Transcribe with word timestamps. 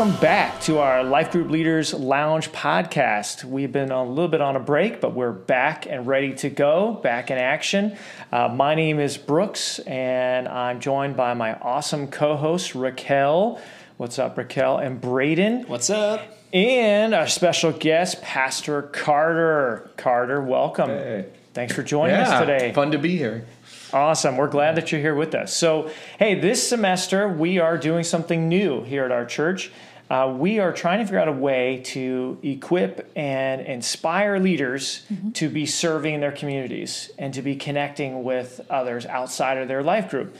welcome 0.00 0.18
back 0.18 0.58
to 0.62 0.78
our 0.78 1.04
Life 1.04 1.30
Group 1.30 1.50
Leaders 1.50 1.92
Lounge 1.92 2.50
podcast. 2.52 3.44
We've 3.44 3.70
been 3.70 3.90
a 3.90 4.02
little 4.02 4.28
bit 4.28 4.40
on 4.40 4.56
a 4.56 4.58
break, 4.58 4.98
but 4.98 5.12
we're 5.12 5.30
back 5.30 5.84
and 5.84 6.06
ready 6.06 6.32
to 6.36 6.48
go, 6.48 6.94
back 7.02 7.30
in 7.30 7.36
action. 7.36 7.98
Uh, 8.32 8.48
my 8.48 8.74
name 8.74 8.98
is 8.98 9.18
Brooks, 9.18 9.78
and 9.80 10.48
I'm 10.48 10.80
joined 10.80 11.18
by 11.18 11.34
my 11.34 11.52
awesome 11.52 12.08
co 12.08 12.34
host, 12.34 12.74
Raquel. 12.74 13.60
What's 13.98 14.18
up, 14.18 14.38
Raquel? 14.38 14.78
And 14.78 15.02
Braden. 15.02 15.64
What's 15.64 15.90
up? 15.90 16.22
And 16.54 17.12
our 17.12 17.26
special 17.26 17.70
guest, 17.70 18.22
Pastor 18.22 18.80
Carter. 18.80 19.90
Carter, 19.98 20.40
welcome. 20.40 20.88
Hey. 20.88 21.26
Thanks 21.52 21.74
for 21.74 21.82
joining 21.82 22.16
yeah, 22.16 22.38
us 22.38 22.40
today. 22.40 22.72
Fun 22.72 22.92
to 22.92 22.98
be 22.98 23.18
here. 23.18 23.44
Awesome. 23.92 24.36
We're 24.36 24.48
glad 24.48 24.76
that 24.76 24.92
you're 24.92 25.00
here 25.00 25.14
with 25.16 25.34
us. 25.34 25.52
So, 25.52 25.90
hey, 26.18 26.40
this 26.40 26.66
semester 26.66 27.28
we 27.28 27.58
are 27.58 27.76
doing 27.76 28.04
something 28.04 28.48
new 28.48 28.82
here 28.84 29.04
at 29.04 29.12
our 29.12 29.26
church. 29.26 29.70
Uh, 30.10 30.34
we 30.36 30.58
are 30.58 30.72
trying 30.72 30.98
to 30.98 31.04
figure 31.04 31.20
out 31.20 31.28
a 31.28 31.32
way 31.32 31.80
to 31.84 32.36
equip 32.42 33.08
and 33.14 33.60
inspire 33.60 34.38
leaders 34.40 35.06
Mm-hmm. 35.10 35.30
to 35.30 35.48
be 35.48 35.66
serving 35.66 36.14
in 36.14 36.20
their 36.20 36.32
communities 36.32 37.10
and 37.16 37.32
to 37.34 37.42
be 37.42 37.54
connecting 37.56 38.24
with 38.24 38.60
others 38.68 39.06
outside 39.06 39.56
of 39.58 39.68
their 39.68 39.82
life 39.82 40.10
group. 40.10 40.36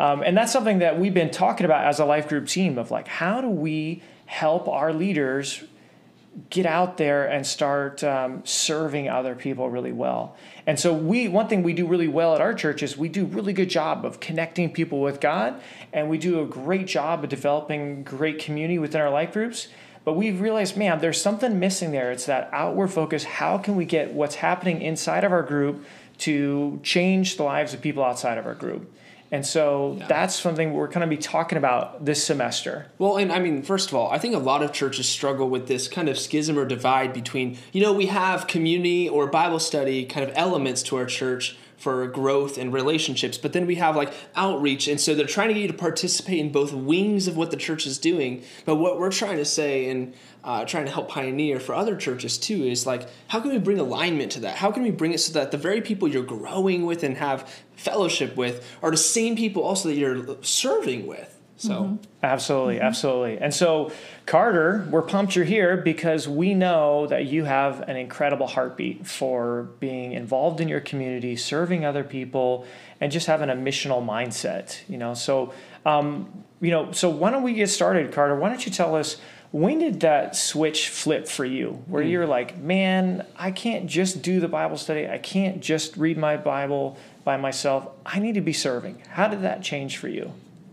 Um, 0.00 0.22
and 0.22 0.36
that's 0.36 0.52
something 0.52 0.80
that 0.80 0.98
we've 0.98 1.14
been 1.14 1.30
talking 1.30 1.64
about 1.64 1.84
as 1.86 2.00
a 2.00 2.04
life 2.04 2.28
group 2.28 2.48
team 2.48 2.78
of 2.78 2.90
like, 2.90 3.06
how 3.06 3.40
do 3.40 3.48
we 3.48 4.02
help 4.26 4.66
our 4.68 4.92
leaders 4.92 5.62
get 6.48 6.64
out 6.64 6.96
there 6.96 7.26
and 7.26 7.46
start 7.46 8.02
um, 8.02 8.40
serving 8.44 9.08
other 9.08 9.34
people 9.34 9.68
really 9.68 9.92
well. 9.92 10.36
And 10.66 10.78
so 10.80 10.92
we 10.92 11.28
one 11.28 11.48
thing 11.48 11.62
we 11.62 11.74
do 11.74 11.86
really 11.86 12.08
well 12.08 12.34
at 12.34 12.40
our 12.40 12.54
church 12.54 12.82
is 12.82 12.96
we 12.96 13.08
do 13.08 13.26
really 13.26 13.52
good 13.52 13.68
job 13.68 14.04
of 14.04 14.20
connecting 14.20 14.72
people 14.72 15.00
with 15.00 15.20
God 15.20 15.60
and 15.92 16.08
we 16.08 16.16
do 16.16 16.40
a 16.40 16.46
great 16.46 16.86
job 16.86 17.22
of 17.22 17.30
developing 17.30 18.02
great 18.02 18.38
community 18.38 18.78
within 18.78 19.00
our 19.00 19.10
life 19.10 19.32
groups. 19.32 19.68
But 20.04 20.14
we've 20.14 20.40
realized, 20.40 20.76
man, 20.76 21.00
there's 21.00 21.20
something 21.20 21.60
missing 21.60 21.92
there. 21.92 22.10
It's 22.10 22.26
that 22.26 22.48
outward 22.52 22.88
focus. 22.88 23.24
How 23.24 23.58
can 23.58 23.76
we 23.76 23.84
get 23.84 24.12
what's 24.12 24.36
happening 24.36 24.82
inside 24.82 25.24
of 25.24 25.32
our 25.32 25.42
group 25.42 25.84
to 26.18 26.80
change 26.82 27.36
the 27.36 27.44
lives 27.44 27.72
of 27.74 27.80
people 27.82 28.02
outside 28.02 28.38
of 28.38 28.46
our 28.46 28.54
group? 28.54 28.92
And 29.32 29.46
so 29.46 29.98
that's 30.08 30.38
something 30.38 30.74
we're 30.74 30.88
going 30.88 31.00
to 31.00 31.06
be 31.06 31.16
talking 31.16 31.56
about 31.56 32.04
this 32.04 32.22
semester. 32.22 32.88
Well, 32.98 33.16
and 33.16 33.32
I 33.32 33.38
mean, 33.38 33.62
first 33.62 33.88
of 33.88 33.94
all, 33.94 34.10
I 34.10 34.18
think 34.18 34.34
a 34.34 34.38
lot 34.38 34.62
of 34.62 34.72
churches 34.72 35.08
struggle 35.08 35.48
with 35.48 35.68
this 35.68 35.88
kind 35.88 36.10
of 36.10 36.18
schism 36.18 36.58
or 36.58 36.66
divide 36.66 37.14
between, 37.14 37.56
you 37.72 37.80
know, 37.80 37.94
we 37.94 38.06
have 38.06 38.46
community 38.46 39.08
or 39.08 39.26
Bible 39.26 39.58
study 39.58 40.04
kind 40.04 40.28
of 40.28 40.36
elements 40.36 40.82
to 40.84 40.96
our 40.96 41.06
church 41.06 41.56
for 41.82 42.06
growth 42.06 42.58
and 42.58 42.72
relationships, 42.72 43.36
but 43.36 43.52
then 43.52 43.66
we 43.66 43.74
have 43.74 43.96
like 43.96 44.14
outreach. 44.36 44.86
And 44.86 45.00
so 45.00 45.16
they're 45.16 45.26
trying 45.26 45.48
to 45.48 45.54
get 45.54 45.62
you 45.62 45.68
to 45.68 45.74
participate 45.74 46.38
in 46.38 46.52
both 46.52 46.72
wings 46.72 47.26
of 47.26 47.36
what 47.36 47.50
the 47.50 47.56
church 47.56 47.86
is 47.86 47.98
doing. 47.98 48.44
But 48.64 48.76
what 48.76 49.00
we're 49.00 49.10
trying 49.10 49.38
to 49.38 49.44
say 49.44 49.90
and 49.90 50.14
uh, 50.44 50.64
trying 50.64 50.84
to 50.86 50.92
help 50.92 51.08
pioneer 51.08 51.58
for 51.58 51.74
other 51.74 51.96
churches 51.96 52.38
too 52.38 52.62
is 52.62 52.86
like, 52.86 53.08
how 53.26 53.40
can 53.40 53.50
we 53.50 53.58
bring 53.58 53.80
alignment 53.80 54.30
to 54.32 54.40
that? 54.40 54.54
How 54.54 54.70
can 54.70 54.84
we 54.84 54.92
bring 54.92 55.12
it 55.12 55.18
so 55.18 55.32
that 55.32 55.50
the 55.50 55.58
very 55.58 55.80
people 55.80 56.06
you're 56.06 56.22
growing 56.22 56.86
with 56.86 57.02
and 57.02 57.16
have 57.16 57.52
fellowship 57.74 58.36
with 58.36 58.64
are 58.80 58.92
the 58.92 58.96
same 58.96 59.34
people 59.34 59.64
also 59.64 59.88
that 59.88 59.96
you're 59.96 60.36
serving 60.40 61.08
with? 61.08 61.41
So. 61.62 61.84
Mm-hmm. 61.84 61.96
Absolutely, 62.24 62.74
mm-hmm. 62.76 62.84
absolutely. 62.84 63.38
And 63.38 63.54
so, 63.54 63.92
Carter, 64.26 64.84
we're 64.90 65.02
pumped 65.02 65.36
you're 65.36 65.44
here 65.44 65.76
because 65.76 66.28
we 66.28 66.54
know 66.54 67.06
that 67.06 67.26
you 67.26 67.44
have 67.44 67.82
an 67.82 67.96
incredible 67.96 68.48
heartbeat 68.48 69.06
for 69.06 69.68
being 69.78 70.12
involved 70.12 70.60
in 70.60 70.66
your 70.66 70.80
community, 70.80 71.36
serving 71.36 71.84
other 71.84 72.02
people, 72.02 72.66
and 73.00 73.12
just 73.12 73.28
having 73.28 73.48
a 73.48 73.54
missional 73.54 74.04
mindset. 74.04 74.80
You 74.88 74.98
know, 74.98 75.14
so 75.14 75.52
um, 75.86 76.44
you 76.60 76.72
know, 76.72 76.90
so 76.90 77.08
why 77.08 77.30
don't 77.30 77.44
we 77.44 77.52
get 77.54 77.70
started, 77.70 78.12
Carter? 78.12 78.34
Why 78.34 78.48
don't 78.48 78.66
you 78.66 78.72
tell 78.72 78.96
us 78.96 79.20
when 79.52 79.78
did 79.78 80.00
that 80.00 80.34
switch 80.34 80.88
flip 80.88 81.28
for 81.28 81.44
you, 81.44 81.84
where 81.86 82.02
mm. 82.02 82.10
you're 82.10 82.26
like, 82.26 82.58
man, 82.58 83.24
I 83.36 83.52
can't 83.52 83.86
just 83.86 84.20
do 84.20 84.40
the 84.40 84.48
Bible 84.48 84.78
study, 84.78 85.06
I 85.06 85.18
can't 85.18 85.60
just 85.60 85.96
read 85.96 86.18
my 86.18 86.36
Bible 86.36 86.98
by 87.22 87.36
myself. 87.36 87.86
I 88.04 88.18
need 88.18 88.34
to 88.34 88.40
be 88.40 88.52
serving. 88.52 89.00
How 89.10 89.28
did 89.28 89.42
that 89.42 89.62
change 89.62 89.98
for 89.98 90.08
you? 90.08 90.32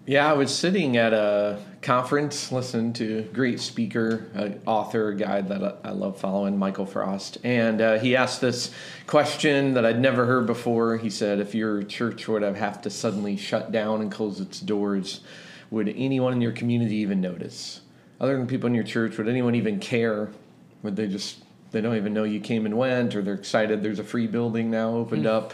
Yeah, 0.10 0.28
I 0.28 0.34
was 0.34 0.50
sitting 0.50 0.98
at 0.98 1.14
a 1.14 1.60
conference 1.84 2.52
listening 2.52 2.94
to 2.94 3.20
a 3.20 3.22
great 3.22 3.60
speaker, 3.60 4.26
an 4.34 4.60
author, 4.66 5.10
a 5.10 5.16
guy 5.16 5.42
that 5.42 5.82
I- 5.84 5.92
love 5.92 6.20
following, 6.20 6.58
Michael 6.58 6.88
Frost. 6.88 7.38
And 7.44 7.80
uh, 7.80 8.00
he 8.00 8.16
asked 8.16 8.42
this 8.42 8.72
question 9.06 9.76
that 9.76 9.86
I'd 9.86 10.00
never 10.00 10.26
heard 10.26 10.48
before. 10.48 10.98
He 10.98 11.12
said, 11.12 11.40
If 11.40 11.54
your 11.54 11.84
church 11.84 12.28
would 12.28 12.42
have, 12.42 12.56
have 12.56 12.82
to 12.82 12.90
suddenly 12.90 13.38
shut 13.38 13.72
down 13.72 14.02
and 14.02 14.12
close 14.12 14.40
its 14.40 14.60
doors, 14.60 15.22
would 15.70 15.90
anyone 15.90 16.34
in 16.34 16.42
your 16.42 16.54
community 16.54 16.96
even 16.96 17.22
notice? 17.22 17.82
Other 18.20 18.36
than 18.36 18.48
people 18.48 18.66
in 18.66 18.74
your 18.74 18.84
church, 18.84 19.16
would 19.20 19.30
anyone 19.30 19.54
even 19.54 19.80
care? 19.80 20.32
Would 20.82 20.96
they 20.96 21.08
just, 21.08 21.44
they 21.70 21.82
don't 21.82 21.98
even 21.98 22.16
know 22.16 22.24
you 22.24 22.40
came 22.40 22.66
and 22.66 22.76
went, 22.76 23.16
or 23.16 23.22
they're 23.22 23.36
excited 23.36 23.84
there's 23.84 24.00
a 24.00 24.04
free 24.04 24.26
building 24.26 24.72
now 24.72 24.90
opened 24.90 25.28
up? 25.28 25.54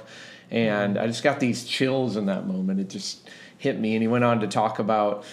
And 0.49 0.97
I 0.97 1.07
just 1.07 1.23
got 1.23 1.41
these 1.41 1.65
chills 1.65 2.15
in 2.15 2.27
that 2.27 2.47
moment. 2.47 2.79
It 2.79 2.89
just 2.89 3.29
hit 3.57 3.79
me. 3.79 3.95
And 3.95 4.01
he 4.01 4.07
went 4.07 4.23
on 4.23 4.39
to 4.41 4.47
talk 4.47 4.79
about, 4.79 5.23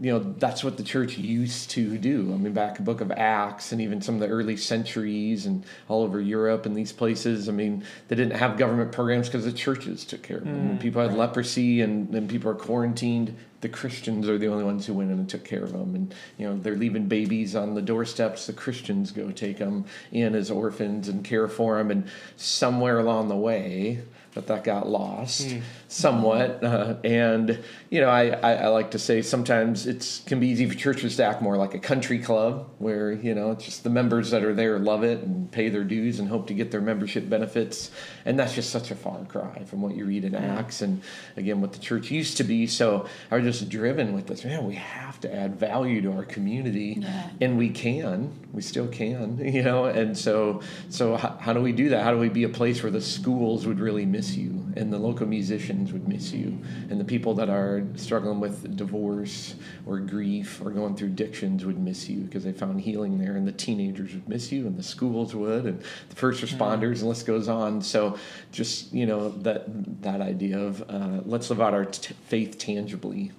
you 0.00 0.12
know, 0.12 0.20
that's 0.38 0.62
what 0.62 0.76
the 0.76 0.84
church 0.84 1.18
used 1.18 1.70
to 1.70 1.98
do. 1.98 2.32
I 2.32 2.36
mean, 2.36 2.52
back 2.52 2.78
in 2.78 2.84
the 2.84 2.92
book 2.92 3.00
of 3.00 3.10
Acts 3.10 3.72
and 3.72 3.80
even 3.80 4.00
some 4.00 4.14
of 4.14 4.20
the 4.20 4.28
early 4.28 4.56
centuries 4.56 5.44
and 5.44 5.64
all 5.88 6.04
over 6.04 6.20
Europe 6.20 6.66
and 6.66 6.76
these 6.76 6.92
places. 6.92 7.48
I 7.48 7.52
mean, 7.52 7.84
they 8.06 8.14
didn't 8.14 8.38
have 8.38 8.56
government 8.56 8.92
programs 8.92 9.28
because 9.28 9.44
the 9.44 9.52
churches 9.52 10.04
took 10.04 10.22
care 10.22 10.38
of 10.38 10.44
them. 10.44 10.68
When 10.68 10.78
people 10.78 11.02
had 11.02 11.16
leprosy 11.16 11.80
and, 11.80 12.14
and 12.14 12.30
people 12.30 12.48
are 12.50 12.54
quarantined, 12.54 13.34
the 13.60 13.68
Christians 13.68 14.28
are 14.28 14.38
the 14.38 14.46
only 14.46 14.62
ones 14.62 14.86
who 14.86 14.94
went 14.94 15.10
in 15.10 15.18
and 15.18 15.28
took 15.28 15.44
care 15.44 15.64
of 15.64 15.72
them. 15.72 15.96
And, 15.96 16.14
you 16.36 16.46
know, 16.46 16.56
they're 16.56 16.76
leaving 16.76 17.08
babies 17.08 17.56
on 17.56 17.74
the 17.74 17.82
doorsteps. 17.82 18.46
The 18.46 18.52
Christians 18.52 19.10
go 19.10 19.32
take 19.32 19.58
them 19.58 19.84
in 20.12 20.36
as 20.36 20.48
orphans 20.48 21.08
and 21.08 21.24
care 21.24 21.48
for 21.48 21.76
them. 21.76 21.90
And 21.90 22.08
somewhere 22.36 23.00
along 23.00 23.26
the 23.30 23.36
way, 23.36 24.02
that 24.38 24.46
that 24.46 24.62
got 24.64 24.88
lost 24.88 25.56
somewhat. 25.88 26.62
Uh, 26.62 26.94
and 27.02 27.62
you 27.90 28.00
know, 28.00 28.08
I, 28.08 28.28
I, 28.28 28.52
I 28.54 28.66
like 28.68 28.92
to 28.92 28.98
say 28.98 29.20
sometimes 29.22 29.86
it 29.86 30.22
can 30.26 30.38
be 30.38 30.46
easy 30.48 30.68
for 30.68 30.74
churches 30.76 31.16
to 31.16 31.24
act 31.24 31.42
more 31.42 31.56
like 31.56 31.74
a 31.74 31.78
country 31.78 32.18
club, 32.20 32.68
where 32.78 33.10
you 33.12 33.34
know 33.34 33.50
it's 33.50 33.64
just 33.64 33.84
the 33.84 33.90
members 33.90 34.30
that 34.30 34.44
are 34.44 34.54
there 34.54 34.78
love 34.78 35.02
it 35.02 35.20
and 35.22 35.50
pay 35.50 35.68
their 35.68 35.84
dues 35.84 36.20
and 36.20 36.28
hope 36.28 36.46
to 36.48 36.54
get 36.54 36.70
their 36.70 36.80
membership 36.80 37.28
benefits, 37.28 37.90
and 38.24 38.38
that's 38.38 38.54
just 38.54 38.70
such 38.70 38.90
a 38.90 38.94
far 38.94 39.24
cry 39.24 39.64
from 39.64 39.82
what 39.82 39.96
you 39.96 40.04
read 40.04 40.24
in 40.24 40.34
Acts 40.34 40.82
and 40.82 41.02
again 41.36 41.60
what 41.60 41.72
the 41.72 41.78
church 41.80 42.10
used 42.10 42.36
to 42.36 42.44
be. 42.44 42.66
So 42.66 43.06
I 43.30 43.36
was 43.38 43.44
just 43.44 43.68
driven 43.68 44.12
with 44.12 44.26
this. 44.28 44.44
Man, 44.44 44.66
we 44.66 44.74
have 44.76 45.18
to 45.20 45.34
add 45.34 45.56
value 45.56 46.00
to 46.02 46.12
our 46.12 46.24
community, 46.24 46.98
Yeah. 47.00 47.30
and 47.40 47.58
we 47.58 47.70
can, 47.70 48.32
we 48.52 48.62
still 48.62 48.86
can, 48.88 49.38
you 49.54 49.62
know. 49.62 49.86
And 49.86 50.16
so, 50.16 50.60
so 50.90 51.16
how, 51.16 51.36
how 51.40 51.52
do 51.52 51.60
we 51.60 51.72
do 51.72 51.88
that? 51.90 52.04
How 52.04 52.12
do 52.12 52.18
we 52.18 52.28
be 52.28 52.44
a 52.44 52.48
place 52.48 52.82
where 52.82 52.92
the 52.92 53.00
schools 53.00 53.66
would 53.66 53.80
really 53.80 54.04
miss 54.06 54.27
you, 54.36 54.66
and 54.76 54.92
the 54.92 54.98
local 54.98 55.26
musicians 55.26 55.92
would 55.92 56.08
miss 56.08 56.32
you, 56.32 56.58
and 56.90 57.00
the 57.00 57.04
people 57.04 57.34
that 57.34 57.48
are 57.48 57.84
struggling 57.96 58.40
with 58.40 58.76
divorce 58.76 59.54
or 59.86 59.98
grief 59.98 60.60
or 60.64 60.70
going 60.70 60.96
through 60.96 61.08
addictions 61.08 61.64
would 61.64 61.78
miss 61.78 62.08
you 62.08 62.20
because 62.20 62.44
they 62.44 62.52
found 62.52 62.80
healing 62.80 63.18
there, 63.18 63.36
and 63.36 63.46
the 63.46 63.52
teenagers 63.52 64.14
would 64.14 64.28
miss 64.28 64.52
you, 64.52 64.66
and 64.66 64.76
the 64.76 64.82
schools 64.82 65.34
would, 65.34 65.64
and 65.64 65.82
the 66.08 66.16
first 66.16 66.42
responders, 66.42 66.92
and 66.92 67.00
the 67.00 67.06
list 67.06 67.26
goes 67.26 67.48
on. 67.48 67.82
So, 67.82 68.18
just 68.52 68.92
you 68.92 69.06
know 69.06 69.30
that 69.30 70.02
that 70.02 70.20
idea 70.20 70.58
of 70.58 70.82
uh, 70.88 71.20
let's 71.24 71.50
live 71.50 71.60
out 71.60 71.74
our 71.74 71.84
t- 71.84 72.14
faith 72.26 72.58
tangibly. 72.58 73.32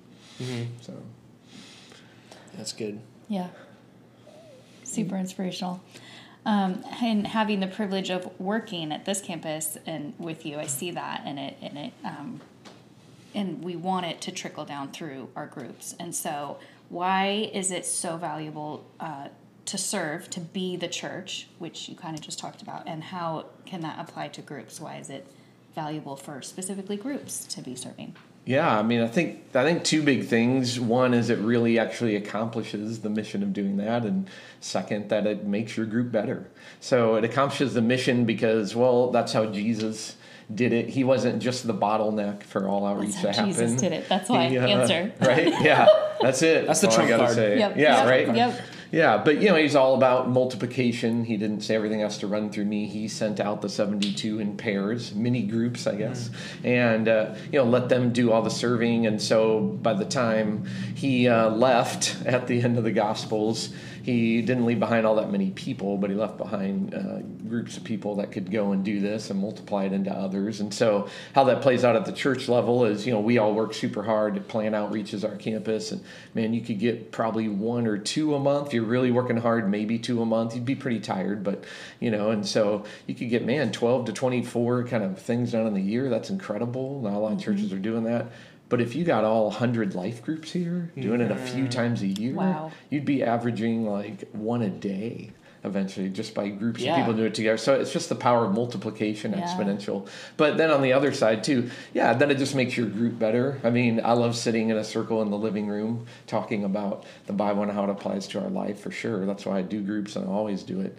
So. 0.81 0.93
That's 2.59 2.73
good. 2.73 2.99
Yeah. 3.29 3.47
Super 4.83 5.15
inspirational. 5.15 5.81
Um, 6.49 6.83
and 7.03 7.27
having 7.27 7.59
the 7.59 7.67
privilege 7.67 8.09
of 8.09 8.27
working 8.39 8.91
at 8.91 9.05
this 9.05 9.21
campus 9.21 9.77
and 9.85 10.15
with 10.17 10.47
you, 10.47 10.57
I 10.57 10.65
see 10.65 10.89
that 10.89 11.21
and 11.23 11.37
it 11.37 11.55
and 11.61 11.77
it 11.77 11.93
um, 12.03 12.41
and 13.35 13.63
we 13.63 13.75
want 13.75 14.07
it 14.07 14.19
to 14.21 14.31
trickle 14.31 14.65
down 14.65 14.91
through 14.91 15.29
our 15.35 15.45
groups. 15.45 15.93
And 15.99 16.15
so, 16.15 16.57
why 16.89 17.51
is 17.53 17.69
it 17.69 17.85
so 17.85 18.17
valuable 18.17 18.83
uh, 18.99 19.27
to 19.67 19.77
serve, 19.77 20.27
to 20.31 20.39
be 20.39 20.75
the 20.75 20.87
church, 20.87 21.45
which 21.59 21.87
you 21.87 21.95
kind 21.95 22.15
of 22.15 22.21
just 22.21 22.39
talked 22.39 22.63
about, 22.63 22.87
and 22.87 23.03
how 23.03 23.45
can 23.67 23.81
that 23.81 23.99
apply 23.99 24.29
to 24.29 24.41
groups? 24.41 24.81
Why 24.81 24.97
is 24.97 25.11
it 25.11 25.27
valuable 25.75 26.15
for 26.15 26.41
specifically 26.41 26.97
groups 26.97 27.45
to 27.45 27.61
be 27.61 27.75
serving? 27.75 28.15
Yeah, 28.45 28.79
I 28.79 28.81
mean, 28.81 29.01
I 29.01 29.07
think 29.07 29.41
I 29.53 29.63
think 29.63 29.83
two 29.83 30.01
big 30.01 30.25
things. 30.25 30.79
One 30.79 31.13
is 31.13 31.29
it 31.29 31.37
really 31.39 31.77
actually 31.77 32.15
accomplishes 32.15 33.01
the 33.01 33.09
mission 33.09 33.43
of 33.43 33.53
doing 33.53 33.77
that, 33.77 34.03
and 34.05 34.27
second, 34.59 35.09
that 35.09 35.27
it 35.27 35.45
makes 35.45 35.77
your 35.77 35.85
group 35.85 36.11
better. 36.11 36.47
So 36.79 37.15
it 37.15 37.23
accomplishes 37.23 37.73
the 37.73 37.81
mission 37.81 38.25
because, 38.25 38.75
well, 38.75 39.11
that's 39.11 39.33
how 39.33 39.45
Jesus 39.45 40.15
did 40.53 40.73
it. 40.73 40.89
He 40.89 41.03
wasn't 41.03 41.41
just 41.41 41.67
the 41.67 41.73
bottleneck 41.73 42.43
for 42.43 42.67
all 42.67 42.85
outreach 42.87 43.15
how 43.15 43.21
to 43.23 43.33
happen. 43.33 43.51
Jesus 43.51 43.73
did 43.79 43.91
it. 43.93 44.09
That's 44.09 44.29
why. 44.29 44.49
He, 44.49 44.57
uh, 44.57 44.67
Answer. 44.67 45.13
right? 45.21 45.47
Yeah, 45.61 45.87
that's 46.21 46.41
it. 46.41 46.65
That's 46.65 46.81
the 46.81 46.87
all 46.87 46.93
I 46.93 46.95
trump 46.95 47.09
gotta 47.09 47.23
card. 47.25 47.35
Say. 47.35 47.59
Yep, 47.59 47.77
Yeah, 47.77 47.97
yep, 47.97 48.09
right. 48.09 48.35
yep. 48.35 48.61
Yeah, 48.91 49.21
but 49.23 49.39
you 49.41 49.49
know, 49.49 49.55
he's 49.55 49.75
all 49.75 49.95
about 49.95 50.29
multiplication. 50.29 51.23
He 51.23 51.37
didn't 51.37 51.61
say 51.61 51.75
everything 51.75 51.99
has 51.99 52.17
to 52.19 52.27
run 52.27 52.49
through 52.49 52.65
me. 52.65 52.87
He 52.87 53.07
sent 53.07 53.39
out 53.39 53.61
the 53.61 53.69
72 53.69 54.39
in 54.39 54.57
pairs, 54.57 55.13
mini 55.13 55.43
groups, 55.43 55.85
I 55.85 55.95
guess, 55.95 56.29
mm. 56.29 56.65
and 56.65 57.07
uh, 57.07 57.35
you 57.51 57.59
know, 57.59 57.65
let 57.65 57.89
them 57.89 58.11
do 58.11 58.31
all 58.31 58.41
the 58.41 58.49
serving. 58.49 59.05
And 59.05 59.21
so 59.21 59.59
by 59.59 59.93
the 59.93 60.05
time 60.05 60.65
he 60.95 61.27
uh, 61.27 61.49
left 61.49 62.17
at 62.25 62.47
the 62.47 62.61
end 62.61 62.77
of 62.77 62.83
the 62.83 62.91
Gospels, 62.91 63.69
he 64.09 64.41
didn't 64.41 64.65
leave 64.65 64.79
behind 64.79 65.05
all 65.05 65.15
that 65.15 65.29
many 65.29 65.51
people, 65.51 65.97
but 65.97 66.09
he 66.09 66.15
left 66.15 66.37
behind 66.37 66.93
uh, 66.93 67.19
groups 67.47 67.77
of 67.77 67.83
people 67.83 68.15
that 68.15 68.31
could 68.31 68.51
go 68.51 68.71
and 68.71 68.83
do 68.83 68.99
this 68.99 69.29
and 69.29 69.39
multiply 69.39 69.85
it 69.85 69.93
into 69.93 70.11
others. 70.11 70.59
And 70.59 70.73
so, 70.73 71.07
how 71.35 71.43
that 71.45 71.61
plays 71.61 71.83
out 71.83 71.95
at 71.95 72.05
the 72.05 72.11
church 72.11 72.49
level 72.49 72.85
is, 72.85 73.05
you 73.05 73.13
know, 73.13 73.19
we 73.19 73.37
all 73.37 73.53
work 73.53 73.73
super 73.73 74.03
hard 74.03 74.35
to 74.35 74.41
plan 74.41 74.71
outreaches 74.73 75.27
our 75.27 75.35
campus, 75.35 75.91
and 75.91 76.03
man, 76.33 76.53
you 76.53 76.61
could 76.61 76.79
get 76.79 77.11
probably 77.11 77.47
one 77.47 77.87
or 77.87 77.97
two 77.97 78.35
a 78.35 78.39
month. 78.39 78.73
You're 78.73 78.83
really 78.83 79.11
working 79.11 79.37
hard, 79.37 79.69
maybe 79.69 79.99
two 79.99 80.21
a 80.21 80.25
month. 80.25 80.55
You'd 80.55 80.65
be 80.65 80.75
pretty 80.75 80.99
tired, 80.99 81.43
but 81.43 81.63
you 81.99 82.11
know, 82.11 82.31
and 82.31 82.45
so 82.45 82.85
you 83.05 83.15
could 83.15 83.29
get 83.29 83.45
man 83.45 83.71
12 83.71 84.05
to 84.05 84.13
24 84.13 84.85
kind 84.85 85.03
of 85.03 85.19
things 85.19 85.51
done 85.51 85.67
in 85.67 85.73
the 85.73 85.81
year. 85.81 86.09
That's 86.09 86.29
incredible. 86.29 87.01
Not 87.01 87.13
a 87.13 87.17
lot 87.17 87.31
of 87.31 87.37
mm-hmm. 87.37 87.51
churches 87.51 87.73
are 87.73 87.79
doing 87.79 88.03
that. 88.05 88.27
But 88.69 88.81
if 88.81 88.95
you 88.95 89.03
got 89.03 89.23
all 89.23 89.45
100 89.45 89.95
life 89.95 90.23
groups 90.23 90.51
here, 90.51 90.91
doing 90.95 91.21
it 91.21 91.31
a 91.31 91.35
few 91.35 91.63
mm-hmm. 91.63 91.69
times 91.69 92.03
a 92.03 92.07
year, 92.07 92.35
wow. 92.35 92.71
you'd 92.89 93.05
be 93.05 93.23
averaging 93.23 93.85
like 93.85 94.29
one 94.31 94.61
a 94.61 94.69
day 94.69 95.31
eventually 95.63 96.09
just 96.09 96.33
by 96.33 96.47
groups 96.47 96.79
yeah. 96.79 96.93
of 96.93 96.97
people 96.99 97.13
do 97.13 97.25
it 97.25 97.33
together. 97.33 97.57
So 97.57 97.73
it's 97.73 97.91
just 97.91 98.09
the 98.09 98.15
power 98.15 98.45
of 98.45 98.53
multiplication 98.53 99.33
yeah. 99.33 99.41
exponential. 99.41 100.07
But 100.37 100.57
then 100.57 100.71
on 100.71 100.81
the 100.81 100.93
other 100.93 101.11
side 101.11 101.43
too, 101.43 101.69
yeah, 101.93 102.13
then 102.13 102.31
it 102.31 102.37
just 102.37 102.55
makes 102.55 102.77
your 102.77 102.87
group 102.87 103.19
better. 103.19 103.59
I 103.63 103.69
mean, 103.69 103.99
I 104.03 104.13
love 104.13 104.35
sitting 104.35 104.69
in 104.69 104.77
a 104.77 104.83
circle 104.83 105.21
in 105.21 105.31
the 105.31 105.37
living 105.37 105.67
room 105.67 106.05
talking 106.27 106.63
about 106.63 107.05
the 107.25 107.33
Bible 107.33 107.63
and 107.63 107.71
how 107.71 107.83
it 107.83 107.89
applies 107.89 108.27
to 108.27 108.41
our 108.41 108.49
life 108.49 108.79
for 108.79 108.91
sure. 108.91 109.25
That's 109.25 109.45
why 109.45 109.59
I 109.59 109.61
do 109.61 109.81
groups 109.81 110.15
and 110.15 110.25
I 110.25 110.31
always 110.31 110.63
do 110.63 110.79
it. 110.79 110.97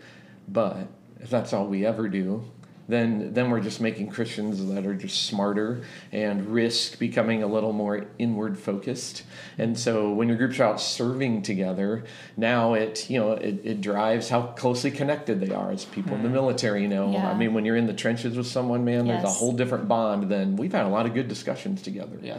But 0.49 0.89
if 1.21 1.31
that's 1.31 1.53
all 1.53 1.67
we 1.67 1.87
ever 1.87 2.09
do, 2.09 2.45
then 2.93 3.33
then 3.33 3.51
we're 3.51 3.61
just 3.61 3.81
making 3.81 4.09
Christians 4.09 4.65
that 4.67 4.87
are 4.87 4.95
just 4.95 5.27
smarter 5.27 5.83
and 6.13 6.47
risk 6.47 6.99
becoming 6.99 7.43
a 7.43 7.47
little 7.47 7.73
more 7.73 8.07
inward 8.19 8.59
focused. 8.59 9.23
And 9.59 9.79
so 9.79 10.13
when 10.13 10.29
your 10.29 10.37
groups 10.37 10.59
are 10.61 10.65
out 10.65 10.81
serving 10.81 11.43
together, 11.43 12.05
now 12.37 12.75
it 12.75 13.09
you 13.09 13.19
know 13.19 13.33
it, 13.33 13.61
it 13.65 13.81
drives 13.81 14.29
how 14.29 14.43
closely 14.43 14.91
connected 14.91 15.41
they 15.41 15.55
are 15.55 15.71
as 15.71 15.85
people 15.85 16.13
mm. 16.13 16.17
in 16.17 16.23
the 16.23 16.29
hmm. 16.29 16.35
military. 16.35 16.83
You 16.83 16.89
know, 16.89 17.13
yeah. 17.13 17.31
I 17.31 17.35
mean, 17.35 17.55
when 17.55 17.65
you're 17.65 17.77
in 17.77 17.87
the 17.87 17.95
trenches 17.95 18.37
with 18.37 18.47
someone, 18.47 18.85
man, 18.85 19.07
yes. 19.07 19.23
there's 19.23 19.35
a 19.35 19.39
whole 19.39 19.53
different 19.53 19.89
bond. 19.89 20.31
Than 20.31 20.57
we've 20.57 20.73
had 20.73 20.87
a 20.87 20.89
lot 20.89 21.07
of 21.07 21.15
good 21.15 21.29
discussions 21.29 21.83
together. 21.83 22.19
Yeah. 22.23 22.39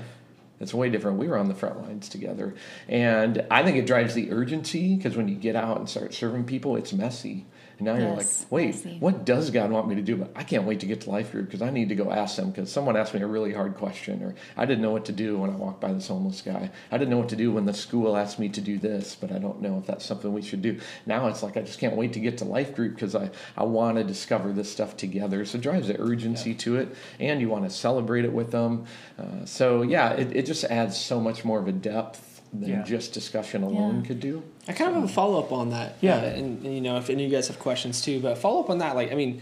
It's 0.61 0.75
way 0.75 0.89
different. 0.91 1.17
We 1.17 1.27
were 1.27 1.37
on 1.37 1.47
the 1.47 1.55
front 1.55 1.81
lines 1.81 2.07
together. 2.07 2.53
And 2.87 3.43
I 3.49 3.63
think 3.63 3.77
it 3.77 3.87
drives 3.87 4.13
the 4.13 4.31
urgency 4.31 4.95
because 4.95 5.17
when 5.17 5.27
you 5.27 5.33
get 5.33 5.55
out 5.55 5.77
and 5.77 5.89
start 5.89 6.13
serving 6.13 6.43
people, 6.43 6.75
it's 6.75 6.93
messy. 6.93 7.47
And 7.81 7.87
now 7.87 7.93
yes, 7.95 8.45
you're 8.51 8.61
like, 8.61 8.83
wait, 8.85 9.01
what 9.01 9.25
does 9.25 9.49
God 9.49 9.71
want 9.71 9.87
me 9.87 9.95
to 9.95 10.03
do? 10.03 10.15
But 10.15 10.31
I 10.35 10.43
can't 10.43 10.65
wait 10.65 10.81
to 10.81 10.85
get 10.85 11.01
to 11.01 11.09
life 11.09 11.31
group 11.31 11.47
because 11.47 11.63
I 11.63 11.71
need 11.71 11.89
to 11.89 11.95
go 11.95 12.11
ask 12.11 12.35
them 12.35 12.51
because 12.51 12.71
someone 12.71 12.95
asked 12.95 13.15
me 13.15 13.21
a 13.21 13.27
really 13.27 13.51
hard 13.51 13.75
question, 13.75 14.21
or 14.21 14.35
I 14.55 14.67
didn't 14.67 14.83
know 14.83 14.91
what 14.91 15.05
to 15.05 15.11
do 15.11 15.39
when 15.39 15.49
I 15.49 15.55
walked 15.55 15.81
by 15.81 15.91
this 15.91 16.07
homeless 16.07 16.43
guy. 16.43 16.69
I 16.91 16.97
didn't 16.99 17.09
know 17.09 17.17
what 17.17 17.29
to 17.29 17.35
do 17.35 17.51
when 17.51 17.65
the 17.65 17.73
school 17.73 18.15
asked 18.15 18.37
me 18.37 18.49
to 18.49 18.61
do 18.61 18.77
this, 18.77 19.15
but 19.15 19.31
I 19.31 19.39
don't 19.39 19.63
know 19.63 19.79
if 19.79 19.87
that's 19.87 20.05
something 20.05 20.31
we 20.31 20.43
should 20.43 20.61
do. 20.61 20.79
Now 21.07 21.27
it's 21.27 21.41
like 21.41 21.57
I 21.57 21.61
just 21.61 21.79
can't 21.79 21.95
wait 21.95 22.13
to 22.13 22.19
get 22.19 22.37
to 22.37 22.45
life 22.45 22.75
group 22.75 22.93
because 22.93 23.15
I, 23.15 23.31
I 23.57 23.63
want 23.63 23.97
to 23.97 24.03
discover 24.03 24.53
this 24.53 24.71
stuff 24.71 24.95
together. 24.95 25.43
So 25.45 25.57
it 25.57 25.61
drives 25.61 25.87
the 25.87 25.99
urgency 25.99 26.51
yeah. 26.51 26.57
to 26.57 26.75
it, 26.77 26.95
and 27.19 27.41
you 27.41 27.49
want 27.49 27.63
to 27.63 27.71
celebrate 27.71 28.25
it 28.25 28.31
with 28.31 28.51
them. 28.51 28.85
Uh, 29.17 29.45
so 29.45 29.81
yeah, 29.81 30.11
it, 30.11 30.35
it 30.35 30.45
just 30.45 30.65
adds 30.65 30.95
so 30.97 31.19
much 31.19 31.43
more 31.43 31.57
of 31.57 31.67
a 31.67 31.71
depth 31.71 32.30
than 32.53 32.69
yeah. 32.69 32.83
just 32.83 33.13
discussion 33.13 33.63
alone 33.63 34.01
yeah. 34.01 34.07
could 34.07 34.19
do. 34.19 34.43
I 34.67 34.73
kind 34.73 34.89
of 34.89 34.95
have 34.95 35.03
a 35.05 35.13
follow 35.13 35.39
up 35.39 35.51
on 35.51 35.69
that. 35.69 35.97
Yeah, 36.01 36.17
uh, 36.17 36.25
and, 36.25 36.65
and, 36.65 36.75
you 36.75 36.81
know 36.81 36.97
if 36.97 37.09
any 37.09 37.25
of 37.25 37.31
you 37.31 37.37
guys 37.37 37.47
have 37.47 37.59
questions 37.59 38.01
too, 38.01 38.19
but 38.19 38.37
follow 38.37 38.59
up 38.61 38.69
on 38.69 38.79
that. 38.79 38.95
Like 38.95 39.11
I 39.11 39.15
mean, 39.15 39.41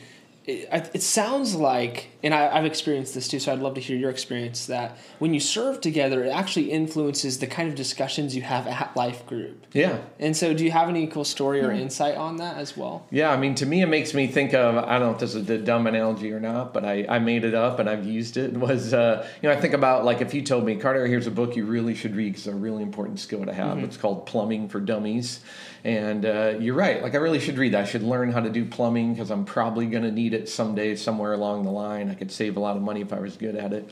it, 0.49 0.91
it 0.93 1.03
sounds 1.03 1.55
like, 1.55 2.09
and 2.23 2.33
I, 2.33 2.55
have 2.55 2.65
experienced 2.65 3.13
this 3.13 3.27
too, 3.27 3.39
so 3.39 3.53
I'd 3.53 3.59
love 3.59 3.75
to 3.75 3.81
hear 3.81 3.97
your 3.97 4.09
experience 4.09 4.65
that 4.65 4.97
when 5.19 5.33
you 5.33 5.39
serve 5.39 5.81
together, 5.81 6.23
it 6.23 6.29
actually 6.29 6.71
influences 6.71 7.39
the 7.39 7.47
kind 7.47 7.69
of 7.69 7.75
discussions 7.75 8.35
you 8.35 8.41
have 8.41 8.67
at 8.67 8.95
life 8.95 9.25
group. 9.25 9.65
Yeah. 9.73 9.99
And 10.19 10.35
so, 10.35 10.53
do 10.53 10.65
you 10.65 10.71
have 10.71 10.89
any 10.89 11.07
cool 11.07 11.23
story 11.23 11.61
or 11.61 11.71
insight 11.71 12.15
on 12.15 12.37
that 12.37 12.57
as 12.57 12.75
well? 12.75 13.05
Yeah, 13.11 13.31
I 13.31 13.37
mean, 13.37 13.55
to 13.55 13.65
me, 13.65 13.81
it 13.81 13.87
makes 13.87 14.13
me 14.13 14.27
think 14.27 14.53
of 14.53 14.75
I 14.77 14.97
don't 14.99 15.07
know 15.07 15.13
if 15.13 15.19
this 15.19 15.35
is 15.35 15.49
a 15.49 15.57
dumb 15.57 15.87
analogy 15.87 16.31
or 16.31 16.39
not, 16.39 16.73
but 16.73 16.83
I, 16.83 17.05
I 17.07 17.19
made 17.19 17.43
it 17.43 17.53
up 17.53 17.79
and 17.79 17.89
I've 17.89 18.05
used 18.05 18.37
it. 18.37 18.53
Was, 18.59 18.93
uh, 18.93 19.27
you 19.41 19.49
know, 19.49 19.55
I 19.55 19.59
think 19.59 19.73
about 19.73 20.05
like 20.05 20.21
if 20.21 20.33
you 20.33 20.41
told 20.41 20.65
me, 20.65 20.75
Carter, 20.75 21.05
here's 21.07 21.27
a 21.27 21.31
book 21.31 21.55
you 21.55 21.65
really 21.65 21.95
should 21.95 22.15
read 22.15 22.33
because 22.33 22.47
it's 22.47 22.55
a 22.55 22.57
really 22.57 22.83
important 22.83 23.19
skill 23.19 23.45
to 23.45 23.53
have. 23.53 23.77
Mm-hmm. 23.77 23.85
It's 23.85 23.97
called 23.97 24.25
Plumbing 24.25 24.69
for 24.69 24.79
Dummies. 24.79 25.41
And 25.83 26.25
uh, 26.25 26.55
you're 26.59 26.75
right. 26.75 27.01
Like 27.01 27.13
I 27.13 27.17
really 27.17 27.39
should 27.39 27.57
read 27.57 27.73
that. 27.73 27.85
I 27.85 27.87
should 27.87 28.03
learn 28.03 28.31
how 28.31 28.41
to 28.41 28.49
do 28.49 28.65
plumbing 28.65 29.13
because 29.13 29.31
I'm 29.31 29.45
probably 29.45 29.85
going 29.85 30.03
to 30.03 30.11
need 30.11 30.33
it 30.39 30.49
someday, 30.49 30.95
somewhere 30.95 31.33
along 31.33 31.63
the 31.63 31.71
line. 31.71 32.09
I 32.09 32.15
could 32.15 32.31
save 32.31 32.57
a 32.57 32.59
lot 32.59 32.75
of 32.75 32.81
money 32.81 33.01
if 33.01 33.13
I 33.13 33.19
was 33.19 33.37
good 33.37 33.55
at 33.55 33.73
it. 33.73 33.89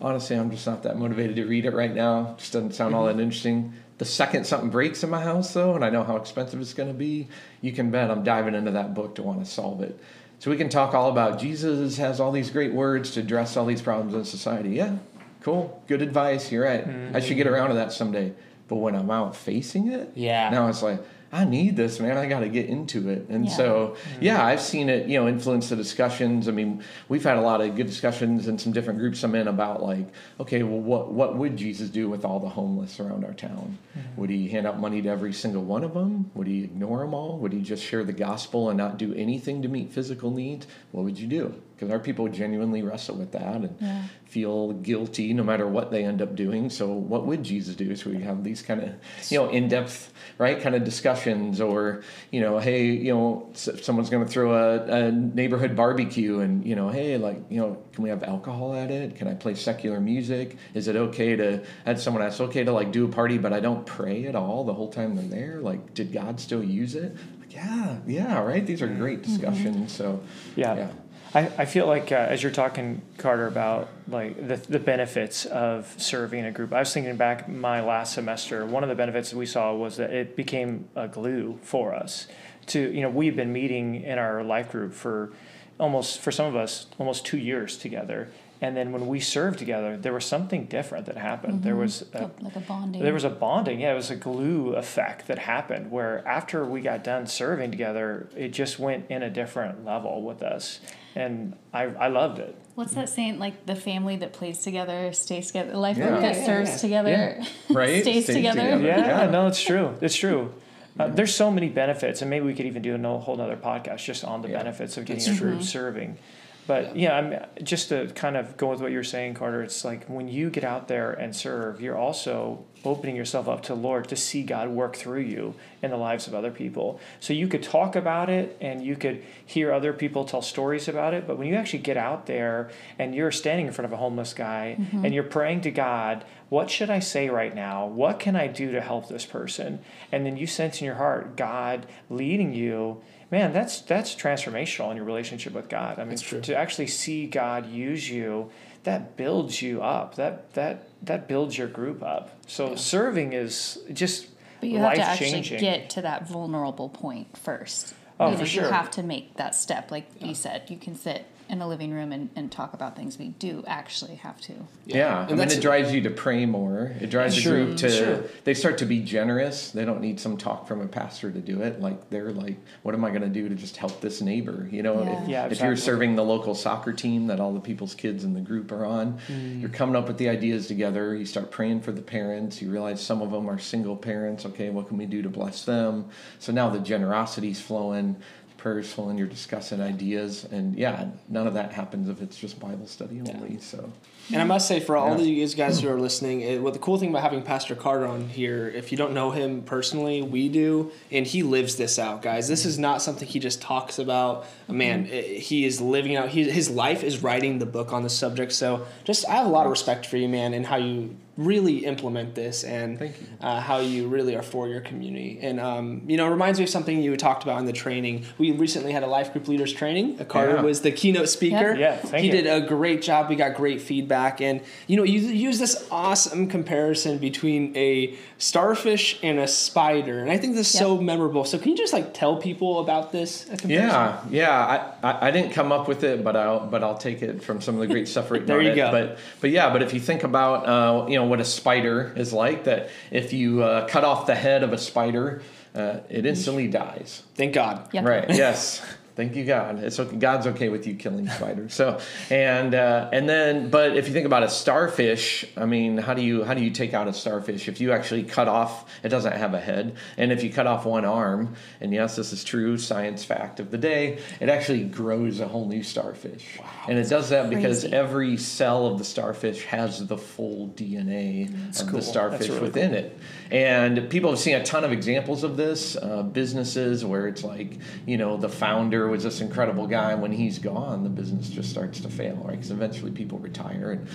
Honestly, 0.00 0.36
I'm 0.36 0.50
just 0.50 0.66
not 0.66 0.82
that 0.82 0.98
motivated 0.98 1.36
to 1.36 1.46
read 1.46 1.64
it 1.64 1.72
right 1.72 1.94
now. 1.94 2.32
It 2.32 2.38
just 2.38 2.52
doesn't 2.52 2.74
sound 2.74 2.94
all 2.94 3.06
that 3.06 3.18
interesting. 3.18 3.72
The 3.98 4.04
second 4.04 4.46
something 4.46 4.68
breaks 4.68 5.02
in 5.02 5.08
my 5.08 5.22
house, 5.22 5.54
though, 5.54 5.74
and 5.74 5.82
I 5.82 5.88
know 5.88 6.04
how 6.04 6.16
expensive 6.16 6.60
it's 6.60 6.74
going 6.74 6.90
to 6.90 6.94
be, 6.94 7.28
you 7.62 7.72
can 7.72 7.90
bet 7.90 8.10
I'm 8.10 8.22
diving 8.22 8.54
into 8.54 8.72
that 8.72 8.92
book 8.92 9.14
to 9.14 9.22
want 9.22 9.42
to 9.42 9.50
solve 9.50 9.80
it. 9.80 9.98
So 10.38 10.50
we 10.50 10.58
can 10.58 10.68
talk 10.68 10.92
all 10.92 11.10
about 11.10 11.40
Jesus 11.40 11.96
has 11.96 12.20
all 12.20 12.30
these 12.30 12.50
great 12.50 12.74
words 12.74 13.12
to 13.12 13.20
address 13.20 13.56
all 13.56 13.64
these 13.64 13.80
problems 13.80 14.14
in 14.14 14.24
society. 14.26 14.70
Yeah, 14.70 14.98
cool, 15.40 15.82
good 15.86 16.02
advice. 16.02 16.52
You're 16.52 16.64
right. 16.64 16.86
Mm-hmm. 16.86 17.16
I 17.16 17.20
should 17.20 17.38
get 17.38 17.46
around 17.46 17.70
to 17.70 17.76
that 17.76 17.92
someday. 17.92 18.34
But 18.68 18.76
when 18.76 18.94
I'm 18.94 19.10
out 19.10 19.34
facing 19.34 19.88
it, 19.88 20.10
yeah, 20.14 20.50
now 20.50 20.68
it's 20.68 20.82
like 20.82 21.00
I 21.32 21.44
need 21.44 21.76
this, 21.76 21.98
man. 21.98 22.16
I 22.16 22.26
got 22.26 22.40
to 22.40 22.48
get 22.48 22.66
into 22.66 23.08
it. 23.08 23.26
And 23.28 23.46
yeah. 23.46 23.52
so, 23.52 23.96
mm-hmm. 23.96 24.22
yeah, 24.22 24.44
I've 24.44 24.60
seen 24.60 24.88
it, 24.88 25.08
you 25.08 25.18
know, 25.18 25.28
influence 25.28 25.68
the 25.68 25.76
discussions. 25.76 26.48
I 26.48 26.52
mean, 26.52 26.82
we've 27.08 27.24
had 27.24 27.36
a 27.36 27.40
lot 27.40 27.60
of 27.60 27.74
good 27.74 27.86
discussions 27.86 28.48
in 28.48 28.58
some 28.58 28.72
different 28.72 28.98
groups 28.98 29.22
I'm 29.22 29.34
in 29.34 29.48
about 29.48 29.82
like, 29.82 30.06
okay, 30.40 30.62
well, 30.62 30.80
what 30.80 31.12
what 31.12 31.36
would 31.36 31.56
Jesus 31.56 31.88
do 31.88 32.08
with 32.08 32.24
all 32.24 32.38
the 32.38 32.48
homeless 32.48 33.00
around 33.00 33.24
our 33.24 33.34
town? 33.34 33.78
Mm-hmm. 33.98 34.20
Would 34.20 34.30
he 34.30 34.48
hand 34.48 34.66
out 34.66 34.78
money 34.78 35.02
to 35.02 35.08
every 35.08 35.32
single 35.32 35.64
one 35.64 35.84
of 35.84 35.94
them? 35.94 36.30
Would 36.34 36.46
he 36.46 36.64
ignore 36.64 37.00
them 37.00 37.14
all? 37.14 37.38
Would 37.38 37.52
he 37.52 37.60
just 37.60 37.82
share 37.82 38.04
the 38.04 38.12
gospel 38.12 38.68
and 38.68 38.78
not 38.78 38.98
do 38.98 39.12
anything 39.14 39.62
to 39.62 39.68
meet 39.68 39.92
physical 39.92 40.30
needs? 40.30 40.66
What 40.92 41.04
would 41.04 41.18
you 41.18 41.26
do? 41.26 41.54
because 41.76 41.90
our 41.92 41.98
people 41.98 42.26
genuinely 42.28 42.82
wrestle 42.82 43.16
with 43.16 43.32
that 43.32 43.56
and 43.56 43.76
yeah. 43.80 44.02
feel 44.24 44.72
guilty 44.72 45.34
no 45.34 45.42
matter 45.42 45.66
what 45.66 45.90
they 45.90 46.04
end 46.04 46.22
up 46.22 46.34
doing. 46.34 46.70
So, 46.70 46.88
what 46.88 47.26
would 47.26 47.42
Jesus 47.42 47.74
do? 47.74 47.94
So 47.94 48.10
we 48.10 48.22
have 48.22 48.42
these 48.42 48.62
kind 48.62 48.82
of 48.82 48.94
you 49.30 49.38
know 49.38 49.50
in 49.50 49.68
depth 49.68 50.12
right 50.38 50.60
kind 50.60 50.74
of 50.74 50.84
discussions, 50.84 51.15
or 51.60 52.02
you 52.30 52.40
know, 52.40 52.58
hey, 52.58 52.86
you 52.86 53.14
know, 53.14 53.50
someone's 53.54 54.10
going 54.10 54.24
to 54.24 54.30
throw 54.30 54.54
a, 54.54 55.06
a, 55.06 55.12
neighborhood 55.12 55.76
barbecue, 55.76 56.40
and 56.40 56.66
you 56.66 56.76
know, 56.76 56.88
hey, 56.88 57.16
like 57.16 57.38
you 57.48 57.60
know, 57.60 57.82
can 57.92 58.02
we 58.02 58.10
have 58.10 58.22
alcohol 58.22 58.74
at 58.74 58.90
it? 58.90 59.16
Can 59.16 59.28
I 59.28 59.34
play 59.34 59.54
secular 59.54 60.00
music? 60.00 60.56
Is 60.74 60.88
it 60.88 60.96
okay 60.96 61.36
to? 61.36 61.64
Had 61.84 61.98
someone 62.00 62.22
ask, 62.22 62.40
okay 62.40 62.64
to 62.64 62.72
like 62.72 62.92
do 62.92 63.04
a 63.04 63.08
party, 63.08 63.38
but 63.38 63.52
I 63.52 63.60
don't 63.60 63.86
pray 63.86 64.26
at 64.26 64.34
all 64.34 64.64
the 64.64 64.74
whole 64.74 64.90
time 64.90 65.16
they're 65.16 65.24
there. 65.24 65.60
Like, 65.60 65.94
did 65.94 66.12
God 66.12 66.40
still 66.40 66.62
use 66.62 66.94
it? 66.94 67.16
Yeah, 67.50 67.96
yeah, 68.06 68.42
right. 68.42 68.66
These 68.66 68.82
are 68.82 68.88
great 68.88 69.22
mm-hmm. 69.22 69.32
discussions. 69.32 69.76
Mm-hmm. 69.76 69.86
So, 69.86 70.22
yeah. 70.56 70.74
yeah. 70.74 70.90
I, 71.34 71.40
I 71.58 71.64
feel 71.66 71.86
like 71.86 72.12
uh, 72.12 72.14
as 72.14 72.42
you're 72.42 72.52
talking, 72.52 73.02
Carter, 73.18 73.46
about 73.46 73.88
like 74.08 74.48
the, 74.48 74.56
the 74.56 74.78
benefits 74.78 75.44
of 75.44 75.92
serving 75.98 76.44
a 76.44 76.50
group, 76.50 76.72
I 76.72 76.78
was 76.78 76.94
thinking 76.94 77.16
back 77.16 77.48
my 77.48 77.82
last 77.82 78.14
semester. 78.14 78.64
One 78.64 78.82
of 78.82 78.88
the 78.88 78.94
benefits 78.94 79.30
that 79.30 79.36
we 79.36 79.46
saw 79.46 79.74
was 79.74 79.96
that 79.96 80.12
it 80.12 80.36
became 80.36 80.88
a 80.94 81.08
glue 81.08 81.58
for 81.62 81.94
us. 81.94 82.26
To 82.68 82.80
you 82.80 83.02
know, 83.02 83.10
we've 83.10 83.36
been 83.36 83.52
meeting 83.52 84.02
in 84.02 84.18
our 84.18 84.42
life 84.42 84.72
group 84.72 84.92
for 84.94 85.32
almost 85.78 86.20
for 86.20 86.32
some 86.32 86.46
of 86.46 86.56
us 86.56 86.86
almost 86.98 87.26
two 87.26 87.38
years 87.38 87.76
together, 87.76 88.28
and 88.60 88.76
then 88.76 88.92
when 88.92 89.06
we 89.06 89.20
served 89.20 89.58
together, 89.58 89.96
there 89.96 90.12
was 90.12 90.24
something 90.24 90.64
different 90.66 91.06
that 91.06 91.16
happened. 91.16 91.54
Mm-hmm. 91.54 91.64
There 91.64 91.76
was 91.76 92.04
a, 92.14 92.30
like 92.40 92.56
a 92.56 92.60
bonding. 92.60 93.02
There 93.02 93.12
was 93.12 93.24
a 93.24 93.30
bonding. 93.30 93.80
Yeah, 93.80 93.92
it 93.92 93.96
was 93.96 94.10
a 94.10 94.16
glue 94.16 94.74
effect 94.74 95.26
that 95.26 95.38
happened 95.38 95.90
where 95.90 96.26
after 96.26 96.64
we 96.64 96.80
got 96.80 97.04
done 97.04 97.26
serving 97.26 97.70
together, 97.70 98.28
it 98.36 98.48
just 98.48 98.78
went 98.78 99.10
in 99.10 99.22
a 99.22 99.30
different 99.30 99.84
level 99.84 100.22
with 100.22 100.42
us 100.42 100.80
and 101.16 101.56
I, 101.72 101.84
I 101.84 102.08
loved 102.08 102.38
it. 102.38 102.54
What's 102.74 102.92
that 102.92 103.08
saying? 103.08 103.38
Like 103.38 103.64
the 103.64 103.74
family 103.74 104.16
that 104.16 104.34
plays 104.34 104.58
together 104.58 105.12
stays 105.14 105.46
together. 105.46 105.74
Life 105.74 105.96
yeah. 105.96 106.10
that 106.20 106.36
yeah, 106.36 106.46
serves 106.46 106.70
yeah. 106.70 106.76
together, 106.76 107.42
right? 107.70 108.02
stays, 108.02 108.24
stays 108.24 108.36
together. 108.36 108.76
together. 108.76 108.82
Yeah, 108.82 109.30
no, 109.30 109.46
it's 109.46 109.62
true. 109.62 109.96
It's 110.02 110.14
true. 110.14 110.52
Uh, 110.98 111.08
there's 111.08 111.34
so 111.34 111.50
many 111.50 111.68
benefits, 111.68 112.20
and 112.20 112.30
maybe 112.30 112.44
we 112.44 112.54
could 112.54 112.66
even 112.66 112.82
do 112.82 112.94
a 112.94 113.18
whole 113.18 113.40
other 113.40 113.56
podcast 113.56 114.04
just 114.04 114.24
on 114.24 114.42
the 114.42 114.48
benefits 114.48 114.96
of 114.96 115.06
getting 115.06 115.34
a 115.34 115.38
group 115.38 115.62
serving. 115.62 116.18
But 116.66 116.96
yeah, 116.96 117.16
I'm 117.16 117.64
just 117.64 117.90
to 117.90 118.08
kind 118.08 118.36
of 118.36 118.56
go 118.56 118.70
with 118.70 118.80
what 118.80 118.90
you're 118.90 119.04
saying, 119.04 119.34
Carter. 119.34 119.62
It's 119.62 119.84
like 119.84 120.06
when 120.06 120.28
you 120.28 120.50
get 120.50 120.64
out 120.64 120.88
there 120.88 121.12
and 121.12 121.34
serve, 121.34 121.80
you're 121.80 121.96
also 121.96 122.64
opening 122.84 123.16
yourself 123.16 123.48
up 123.48 123.62
to 123.62 123.68
the 123.74 123.80
Lord 123.80 124.08
to 124.08 124.16
see 124.16 124.42
God 124.42 124.68
work 124.68 124.96
through 124.96 125.20
you 125.20 125.54
in 125.82 125.90
the 125.90 125.96
lives 125.96 126.26
of 126.26 126.34
other 126.34 126.50
people. 126.50 127.00
So 127.20 127.32
you 127.32 127.48
could 127.48 127.62
talk 127.62 127.96
about 127.96 128.30
it 128.30 128.56
and 128.60 128.84
you 128.84 128.96
could 128.96 129.22
hear 129.44 129.72
other 129.72 129.92
people 129.92 130.24
tell 130.24 130.42
stories 130.42 130.88
about 130.88 131.14
it, 131.14 131.26
but 131.26 131.38
when 131.38 131.48
you 131.48 131.54
actually 131.54 131.80
get 131.80 131.96
out 131.96 132.26
there 132.26 132.70
and 132.98 133.14
you're 133.14 133.32
standing 133.32 133.66
in 133.66 133.72
front 133.72 133.86
of 133.86 133.92
a 133.92 133.96
homeless 133.96 134.34
guy 134.34 134.76
mm-hmm. 134.78 135.04
and 135.04 135.14
you're 135.14 135.24
praying 135.24 135.62
to 135.62 135.70
God, 135.70 136.24
what 136.48 136.70
should 136.70 136.90
I 136.90 137.00
say 137.00 137.28
right 137.28 137.54
now? 137.54 137.86
What 137.86 138.20
can 138.20 138.36
I 138.36 138.46
do 138.46 138.72
to 138.72 138.80
help 138.80 139.08
this 139.08 139.26
person? 139.26 139.80
And 140.12 140.24
then 140.24 140.36
you 140.36 140.46
sense 140.46 140.80
in 140.80 140.86
your 140.86 140.94
heart 140.94 141.36
God 141.36 141.86
leading 142.08 142.52
you 142.54 143.02
man, 143.30 143.52
that's 143.52 143.80
that's 143.80 144.14
transformational 144.14 144.90
in 144.90 144.96
your 144.96 145.06
relationship 145.06 145.52
with 145.52 145.68
God. 145.68 145.98
I 145.98 146.04
mean, 146.04 146.16
to 146.16 146.56
actually 146.56 146.86
see 146.86 147.26
God 147.26 147.66
use 147.66 148.08
you, 148.08 148.50
that 148.84 149.16
builds 149.16 149.60
you 149.62 149.82
up. 149.82 150.14
That 150.16 150.52
that 150.54 150.88
that 151.02 151.28
builds 151.28 151.58
your 151.58 151.68
group 151.68 152.02
up. 152.02 152.30
So 152.46 152.76
serving 152.76 153.32
is 153.32 153.78
just 153.92 154.28
But 154.60 154.68
you 154.70 154.78
have 154.78 154.84
life 154.84 154.96
to 154.96 155.02
actually 155.02 155.30
changing. 155.30 155.60
get 155.60 155.90
to 155.90 156.02
that 156.02 156.28
vulnerable 156.28 156.88
point 156.88 157.36
first. 157.36 157.94
Oh, 158.18 158.30
you 158.30 158.34
for 158.34 158.40
know, 158.40 158.46
sure. 158.46 158.64
You 158.64 158.70
have 158.70 158.90
to 158.92 159.02
make 159.02 159.36
that 159.36 159.54
step. 159.54 159.90
Like 159.90 160.06
you 160.20 160.34
said, 160.34 160.70
you 160.70 160.76
can 160.76 160.94
sit 160.94 161.26
in 161.48 161.60
a 161.62 161.68
living 161.68 161.92
room 161.92 162.12
and, 162.12 162.28
and 162.34 162.50
talk 162.50 162.74
about 162.74 162.96
things. 162.96 163.18
We 163.18 163.28
do 163.28 163.62
actually 163.66 164.16
have 164.16 164.40
to. 164.42 164.54
Yeah, 164.84 165.20
I 165.20 165.26
And 165.28 165.38
mean, 165.38 165.48
it 165.50 165.60
drives 165.60 165.92
you 165.92 166.00
to 166.02 166.10
pray 166.10 166.44
more. 166.46 166.94
It 167.00 167.08
drives 167.10 167.36
Sure, 167.36 167.58
the 167.58 167.64
group 167.66 167.76
to. 167.78 167.90
sure. 167.90 168.24
They 168.44 168.54
start 168.54 168.78
to 168.78 168.84
be 168.86 169.00
generous. 169.00 169.70
They 169.70 169.84
don't 169.84 170.00
need 170.00 170.18
some 170.18 170.36
talk 170.36 170.66
from 170.66 170.80
a 170.80 170.86
pastor 170.88 171.30
to 171.30 171.38
do 171.38 171.62
it. 171.62 171.80
Like 171.80 172.10
they're 172.10 172.32
like, 172.32 172.56
"What 172.82 172.94
am 172.94 173.04
I 173.04 173.10
going 173.10 173.22
to 173.22 173.28
do 173.28 173.48
to 173.48 173.54
just 173.54 173.76
help 173.76 174.00
this 174.00 174.20
neighbor?" 174.20 174.68
You 174.70 174.82
know, 174.82 175.02
Yeah. 175.04 175.22
if, 175.22 175.28
Yeah, 175.28 175.46
if 175.46 175.60
you're 175.60 175.76
serving 175.76 176.16
the 176.16 176.24
local 176.24 176.54
soccer 176.54 176.92
team 176.92 177.28
that 177.28 177.38
all 177.40 177.52
the 177.52 177.60
people's 177.60 177.94
kids 177.94 178.24
in 178.24 178.34
the 178.34 178.40
group 178.40 178.72
are 178.72 178.84
on, 178.84 179.18
Mm. 179.28 179.60
you're 179.60 179.70
coming 179.70 179.94
up 179.96 180.08
with 180.08 180.18
the 180.18 180.28
ideas 180.28 180.66
together. 180.66 181.14
You 181.14 181.26
start 181.26 181.50
praying 181.50 181.80
for 181.82 181.92
the 181.92 182.02
parents. 182.02 182.60
You 182.60 182.70
realize 182.70 183.00
some 183.00 183.22
of 183.22 183.30
them 183.30 183.48
are 183.48 183.58
single 183.58 183.96
parents. 183.96 184.44
Okay, 184.46 184.70
what 184.70 184.88
can 184.88 184.96
we 184.98 185.06
do 185.06 185.22
to 185.22 185.28
bless 185.28 185.64
them? 185.64 186.06
So 186.40 186.52
now 186.52 186.70
the 186.70 186.80
generosity's 186.80 187.60
flowing. 187.60 188.16
Prayers 188.66 188.92
flowing. 188.92 189.16
You're 189.16 189.28
discussing 189.28 189.80
ideas, 189.80 190.44
and 190.44 190.76
yeah, 190.76 191.10
none 191.28 191.46
of 191.46 191.54
that 191.54 191.70
happens 191.70 192.08
if 192.08 192.20
it's 192.20 192.36
just 192.36 192.58
Bible 192.58 192.88
study 192.88 193.20
only. 193.20 193.60
So 193.60 193.92
And 194.32 194.42
I 194.42 194.44
must 194.44 194.66
say, 194.66 194.80
for 194.80 194.96
all 194.96 195.08
Yeah. 195.10 195.14
of 195.20 195.26
you 195.26 195.48
guys 195.48 195.80
who 195.80 195.88
are 195.88 196.00
listening, 196.00 196.40
it, 196.40 196.60
what 196.60 196.72
the 196.72 196.78
cool 196.78 196.98
thing 196.98 197.10
about 197.10 197.22
having 197.22 197.42
Pastor 197.42 197.74
Carter 197.74 198.06
on 198.06 198.28
here, 198.28 198.68
if 198.74 198.90
you 198.90 198.98
don't 198.98 199.12
know 199.14 199.30
him 199.30 199.62
personally, 199.62 200.20
we 200.22 200.48
do, 200.48 200.90
and 201.12 201.26
he 201.26 201.42
lives 201.42 201.76
this 201.76 201.98
out, 201.98 202.22
guys. 202.22 202.48
This 202.48 202.64
is 202.66 202.78
not 202.78 203.02
something 203.02 203.26
he 203.28 203.38
just 203.38 203.62
talks 203.62 203.98
about. 203.98 204.46
Man, 204.68 205.08
eh, 205.10 205.38
he 205.38 205.64
is 205.64 205.80
living 205.80 206.16
out. 206.16 206.30
He, 206.30 206.50
his 206.50 206.68
life 206.70 207.04
is 207.04 207.22
writing 207.22 207.58
the 207.60 207.66
book 207.66 207.92
on 207.92 208.02
the 208.02 208.10
subject. 208.10 208.52
So, 208.52 208.86
just 209.04 209.28
I 209.28 209.32
have 209.36 209.46
a 209.46 209.50
lot 209.50 209.66
of 209.66 209.70
respect 209.70 210.06
for 210.06 210.16
you, 210.16 210.28
man, 210.28 210.54
and 210.54 210.66
how 210.66 210.76
you 210.76 211.16
really 211.36 211.84
implement 211.84 212.34
this, 212.34 212.64
and. 212.64 213.12
Uh, 213.38 213.60
how 213.60 213.78
you 213.78 214.08
really 214.08 214.34
are 214.34 214.42
for 214.42 214.66
your 214.66 214.80
community. 214.80 215.38
And 215.42 215.60
um, 215.60 216.02
you 216.06 216.16
know, 216.16 216.26
it 216.26 216.30
reminds 216.30 216.58
me 216.58 216.64
of 216.64 216.70
something 216.70 217.02
you 217.02 217.14
talked 217.18 217.42
about 217.42 217.58
in 217.60 217.66
the 217.66 217.72
training. 217.72 218.24
We 218.38 218.50
recently 218.52 218.92
had 218.92 219.02
a 219.02 219.06
life 219.06 219.32
group 219.34 219.46
leaders 219.46 219.72
training. 219.74 220.16
Uh, 220.18 220.24
Carter 220.24 220.54
Yeah. 220.56 220.62
was 220.62 220.80
the 220.80 220.90
keynote 220.90 221.28
speaker. 221.28 221.76
Yeah, 221.78 221.96
thank 221.96 222.22
he 222.24 222.26
you. 222.28 222.32
did 222.32 222.46
a 222.46 222.66
great 222.66 223.02
job. 223.02 223.28
We 223.28 223.36
got 223.36 223.54
great 223.54 223.82
feedback, 223.82 224.15
and 224.40 224.60
you 224.86 224.96
know, 224.96 225.02
you 225.02 225.20
use 225.20 225.58
this 225.58 225.86
awesome 225.90 226.48
comparison 226.48 227.18
between 227.18 227.76
a 227.76 228.16
starfish 228.38 229.18
and 229.22 229.38
a 229.38 229.48
spider, 229.48 230.20
and 230.20 230.30
I 230.30 230.38
think 230.38 230.54
this 230.54 230.72
is 230.72 230.78
so 230.78 231.00
memorable. 231.00 231.44
So, 231.44 231.58
can 231.58 231.70
you 231.70 231.76
just 231.76 231.92
like 231.92 232.14
tell 232.14 232.36
people 232.36 232.80
about 232.80 233.12
this? 233.12 233.44
comparison? 233.44 233.70
Yeah, 233.70 234.20
yeah. 234.30 234.94
I, 235.02 235.08
I, 235.10 235.28
I 235.28 235.30
didn't 235.30 235.52
come 235.52 235.72
up 235.72 235.88
with 235.88 236.04
it, 236.04 236.22
but 236.24 236.36
I'll 236.36 236.66
but 236.66 236.82
I'll 236.82 236.98
take 236.98 237.22
it 237.22 237.42
from 237.42 237.60
some 237.60 237.74
of 237.74 237.80
the 237.80 237.86
great 237.86 238.08
stuff 238.08 238.30
written 238.30 238.46
There 238.46 238.58
on 238.58 238.64
you 238.64 238.72
it. 238.72 238.76
go. 238.76 238.90
But 238.90 239.18
but 239.40 239.50
yeah, 239.50 239.72
but 239.72 239.82
if 239.82 239.92
you 239.94 240.00
think 240.00 240.24
about 240.24 240.66
uh, 240.66 241.06
you 241.08 241.16
know 241.16 241.24
what 241.24 241.40
a 241.40 241.44
spider 241.44 242.12
is 242.16 242.32
like, 242.32 242.64
that 242.64 242.90
if 243.10 243.32
you 243.32 243.62
uh, 243.62 243.86
cut 243.88 244.04
off 244.04 244.26
the 244.26 244.34
head 244.34 244.62
of 244.62 244.72
a 244.72 244.78
spider, 244.78 245.42
uh, 245.74 246.00
it 246.08 246.26
instantly 246.26 246.68
dies. 246.68 247.22
Thank 247.34 247.54
God. 247.54 247.88
Yep. 247.92 248.04
Right. 248.04 248.30
yes. 248.30 248.82
Thank 249.16 249.34
you, 249.34 249.46
God. 249.46 249.82
It's 249.82 249.98
okay. 249.98 250.14
God's 250.14 250.46
okay 250.48 250.68
with 250.68 250.86
you 250.86 250.94
killing 250.94 251.26
spiders. 251.26 251.72
So, 251.72 251.98
and 252.28 252.74
uh, 252.74 253.08
and 253.12 253.26
then, 253.26 253.70
but 253.70 253.96
if 253.96 254.06
you 254.06 254.12
think 254.12 254.26
about 254.26 254.42
a 254.42 254.48
starfish, 254.50 255.46
I 255.56 255.64
mean, 255.64 255.96
how 255.96 256.12
do 256.12 256.22
you 256.22 256.44
how 256.44 256.52
do 256.52 256.62
you 256.62 256.70
take 256.70 256.92
out 256.92 257.08
a 257.08 257.14
starfish? 257.14 257.66
If 257.66 257.80
you 257.80 257.92
actually 257.92 258.24
cut 258.24 258.46
off, 258.46 258.84
it 259.02 259.08
doesn't 259.08 259.32
have 259.32 259.54
a 259.54 259.60
head, 259.60 259.96
and 260.18 260.32
if 260.32 260.44
you 260.44 260.52
cut 260.52 260.66
off 260.66 260.84
one 260.84 261.06
arm, 261.06 261.56
and 261.80 261.94
yes, 261.94 262.16
this 262.16 262.34
is 262.34 262.44
true 262.44 262.76
science 262.76 263.24
fact 263.24 263.58
of 263.58 263.70
the 263.70 263.78
day, 263.78 264.18
it 264.38 264.50
actually 264.50 264.84
grows 264.84 265.40
a 265.40 265.48
whole 265.48 265.66
new 265.66 265.82
starfish, 265.82 266.60
and 266.86 266.98
it 266.98 267.08
does 267.08 267.30
that 267.30 267.48
because 267.48 267.86
every 267.86 268.36
cell 268.36 268.86
of 268.86 268.98
the 268.98 269.04
starfish 269.04 269.64
has 269.64 270.06
the 270.06 270.18
full 270.18 270.68
DNA 270.76 271.48
of 271.80 271.88
cool. 271.88 272.00
the 272.00 272.02
starfish 272.02 272.48
really 272.48 272.60
within 272.60 272.92
it. 272.92 273.18
And 273.50 274.10
people 274.10 274.30
have 274.30 274.40
seen 274.40 274.56
a 274.56 274.64
ton 274.64 274.84
of 274.84 274.92
examples 274.92 275.42
of 275.42 275.56
this. 275.56 275.96
Uh, 275.96 276.22
businesses 276.22 277.04
where 277.04 277.28
it's 277.28 277.44
like, 277.44 277.78
you 278.04 278.18
know, 278.18 278.36
the 278.36 278.48
founder 278.48 279.05
was 279.08 279.22
this 279.22 279.40
incredible 279.40 279.86
guy. 279.86 280.12
And 280.12 280.22
when 280.22 280.32
he's 280.32 280.58
gone, 280.58 281.02
the 281.02 281.08
business 281.08 281.48
just 281.48 281.70
starts 281.70 282.00
to 282.00 282.08
fail, 282.08 282.36
right? 282.36 282.52
Because 282.52 282.70
eventually 282.70 283.10
people 283.10 283.38
retire 283.38 283.92
and 283.92 284.08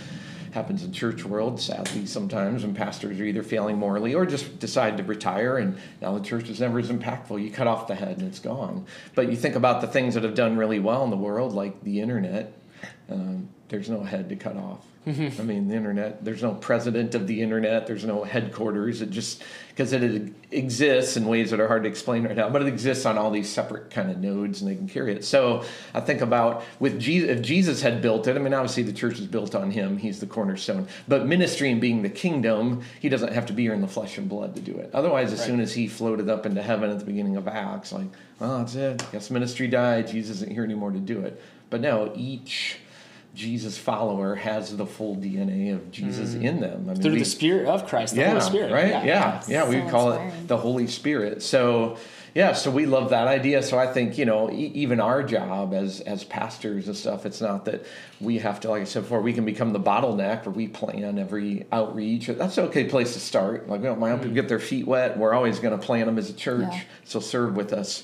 happens 0.54 0.84
in 0.84 0.92
church 0.92 1.24
world 1.24 1.62
sadly 1.62 2.06
sometimes 2.06 2.64
when 2.64 2.76
pastors 2.76 3.18
are 3.18 3.24
either 3.24 3.42
failing 3.42 3.78
morally 3.78 4.14
or 4.14 4.26
just 4.26 4.60
decide 4.60 4.98
to 4.98 5.04
retire 5.04 5.56
and 5.56 5.78
now 6.02 6.14
the 6.14 6.20
church 6.20 6.50
is 6.50 6.60
never 6.60 6.78
as 6.78 6.90
impactful 6.92 7.42
you 7.42 7.50
cut 7.50 7.68
off 7.68 7.88
the 7.88 7.96
head 7.96 8.18
and 8.18 8.28
it's 8.28 8.40
gone 8.40 8.86
but 9.16 9.30
you 9.30 9.38
think 9.38 9.56
about 9.56 9.80
the 9.80 9.88
things 9.88 10.14
that 10.14 10.24
have 10.24 10.36
done 10.36 10.58
really 10.58 10.78
well 10.78 11.06
in 11.06 11.10
the 11.10 11.16
world 11.16 11.54
like 11.54 11.82
the 11.86 12.02
internet 12.02 12.52
um, 13.10 13.50
there's 13.70 13.90
no 13.90 14.04
head 14.04 14.30
to 14.30 14.36
cut 14.36 14.58
off. 14.58 14.86
Mm-hmm. 15.08 15.42
I 15.42 15.44
mean, 15.44 15.68
the 15.68 15.74
internet, 15.74 16.24
there's 16.24 16.44
no 16.44 16.54
president 16.54 17.16
of 17.16 17.26
the 17.26 17.42
internet, 17.42 17.88
there's 17.88 18.06
no 18.06 18.24
headquarters. 18.24 19.02
It 19.02 19.10
just, 19.10 19.42
because 19.70 19.94
it 19.94 20.32
exists 20.52 21.18
in 21.18 21.26
ways 21.26 21.50
that 21.50 21.60
are 21.60 21.68
hard 21.68 21.84
to 21.84 21.90
explain 21.90 22.24
right 22.24 22.36
now, 22.36 22.52
but 22.52 22.62
it 22.62 22.68
exists 22.68 23.08
on 23.08 23.18
all 23.18 23.32
these 23.32 23.50
separate 23.50 23.90
kind 23.90 24.12
of 24.12 24.20
nodes 24.20 24.62
and 24.62 24.70
they 24.70 24.76
can 24.76 24.88
carry 24.88 25.14
it. 25.14 25.26
So 25.26 25.64
I 25.96 26.02
think 26.02 26.22
about 26.22 26.64
with 26.80 27.00
Jesus, 27.00 27.32
if 27.32 27.42
Jesus 27.42 27.82
had 27.82 28.00
built 28.00 28.28
it, 28.28 28.36
I 28.36 28.40
mean, 28.40 28.54
obviously 28.54 28.84
the 28.84 28.94
church 28.94 29.18
is 29.18 29.26
built 29.26 29.56
on 29.56 29.72
him, 29.72 29.98
he's 29.98 30.20
the 30.20 30.28
cornerstone, 30.28 30.88
but 31.08 31.26
ministry 31.26 31.72
and 31.72 31.82
being 31.82 32.04
the 32.04 32.10
kingdom, 32.10 32.84
he 33.00 33.10
doesn't 33.10 33.34
have 33.34 33.48
to 33.48 33.54
be 33.54 33.64
here 33.64 33.74
in 33.74 33.82
the 33.82 33.88
flesh 33.88 34.20
and 34.20 34.30
blood 34.30 34.54
to 34.54 34.62
do 34.62 34.78
it. 34.78 34.92
Otherwise, 34.94 35.34
as 35.34 35.44
soon 35.44 35.60
as 35.60 35.74
he 35.74 35.88
floated 35.88 36.30
up 36.30 36.46
into 36.46 36.62
heaven 36.62 36.92
at 36.92 37.00
the 37.00 37.06
beginning 37.06 37.38
of 37.38 37.48
Acts, 37.48 37.92
like, 37.92 38.06
well, 38.40 38.60
that's 38.60 38.76
it. 38.76 39.04
Guess 39.12 39.32
ministry 39.32 39.68
died. 39.68 40.08
Jesus 40.08 40.38
isn't 40.38 40.52
here 40.52 40.64
anymore 40.64 40.92
to 40.92 41.00
do 41.00 41.22
it. 41.22 41.42
But 41.72 41.82
no, 41.82 42.12
each 42.16 42.78
Jesus 43.34 43.78
follower 43.78 44.36
has 44.36 44.76
the 44.76 44.86
full 44.86 45.16
DNA 45.16 45.74
of 45.74 45.90
Jesus 45.92 46.36
mm. 46.36 46.44
in 46.44 46.60
them. 46.60 46.88
I 46.90 46.94
mean, 46.94 47.02
Through 47.02 47.14
we- 47.14 47.20
the 47.20 47.26
Spirit 47.26 47.68
of 47.68 47.88
Christ, 47.88 48.14
the 48.16 48.22
yeah, 48.22 48.30
Holy 48.30 48.42
Spirit. 48.42 48.72
right? 48.74 49.06
Yeah, 49.06 49.42
yeah. 49.48 49.70
we 49.70 49.80
So 49.82 49.90
call 49.90 50.12
inspiring. 50.12 50.34
it 50.44 50.48
the 50.48 50.58
Holy 50.58 50.88
Spirit. 50.88 51.42
So, 51.42 51.98
yeah, 52.36 52.54
so 52.54 52.72
we 52.72 52.86
love 52.86 53.10
that 53.12 53.28
idea. 53.28 53.64
So 53.64 53.78
I 53.80 53.88
think 53.88 54.18
you 54.18 54.26
know, 54.26 54.50
e- 54.52 54.72
even 54.74 55.00
our 55.00 55.24
job 55.24 55.74
as 55.74 56.02
as 56.02 56.24
pastors 56.26 56.88
and 56.88 56.96
stuff, 56.96 57.26
it's 57.26 57.40
not 57.42 57.66
that 57.66 57.86
we 58.20 58.40
have 58.40 58.60
to, 58.62 58.70
like 58.70 58.82
I 58.82 58.86
said 58.86 59.04
before, 59.04 59.22
we 59.22 59.34
can 59.34 59.46
become 59.46 59.72
the 59.74 59.80
bottleneck, 59.80 60.46
or 60.46 60.50
we 60.52 60.68
plan 60.68 61.18
every 61.18 61.66
outreach. 61.72 62.28
That's 62.28 62.58
an 62.58 62.66
okay 62.66 62.84
place 62.86 63.14
to 63.14 63.20
start. 63.22 63.70
Like 63.70 63.80
we 63.82 63.88
don't 63.88 64.00
mind 64.00 64.20
people 64.20 64.32
mm. 64.32 64.36
get 64.36 64.50
their 64.50 64.60
feet 64.60 64.88
wet. 64.88 65.18
We're 65.18 65.34
always 65.34 65.60
going 65.60 65.78
to 65.78 65.86
plan 65.86 66.06
them 66.06 66.18
as 66.18 66.30
a 66.30 66.34
church, 66.34 66.68
Yeah. 66.70 66.82
so 67.06 67.20
serve 67.22 67.56
with 67.56 67.72
us. 67.74 68.04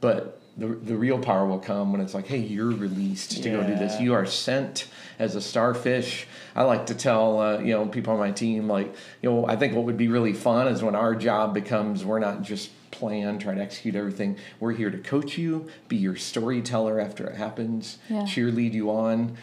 But 0.00 0.40
the, 0.58 0.66
the 0.66 0.96
real 0.96 1.18
power 1.20 1.46
will 1.46 1.60
come 1.60 1.92
when 1.92 2.00
it's 2.00 2.14
like, 2.14 2.26
hey, 2.26 2.38
you're 2.38 2.66
released 2.72 3.42
to 3.42 3.48
go 3.50 3.62
do 3.62 3.76
this. 3.76 4.00
You 4.00 4.14
are 4.14 4.26
sent 4.26 4.88
as 5.18 5.36
a 5.36 5.40
starfish. 5.40 6.26
I 6.56 6.64
like 6.64 6.86
to 6.86 6.94
tell 6.94 7.40
uh, 7.40 7.58
you 7.58 7.72
know 7.74 7.86
people 7.86 8.12
on 8.12 8.18
my 8.18 8.32
team 8.32 8.68
like 8.68 8.92
you 9.22 9.30
know 9.30 9.46
I 9.46 9.56
think 9.56 9.74
what 9.74 9.84
would 9.84 9.96
be 9.96 10.08
really 10.08 10.32
fun 10.32 10.66
is 10.68 10.82
when 10.82 10.94
our 10.96 11.14
job 11.14 11.54
becomes 11.54 12.04
we're 12.04 12.18
not 12.18 12.42
just 12.42 12.70
plan 12.90 13.38
try 13.38 13.54
to 13.54 13.60
execute 13.60 13.94
everything. 13.94 14.36
We're 14.58 14.72
here 14.72 14.90
to 14.90 14.98
coach 14.98 15.38
you, 15.38 15.68
be 15.88 15.96
your 15.96 16.16
storyteller 16.16 16.98
after 16.98 17.26
it 17.26 17.36
happens, 17.36 17.98
Yeah. 18.08 18.22
cheerlead 18.22 18.72
you 18.72 18.90
on. 18.90 19.36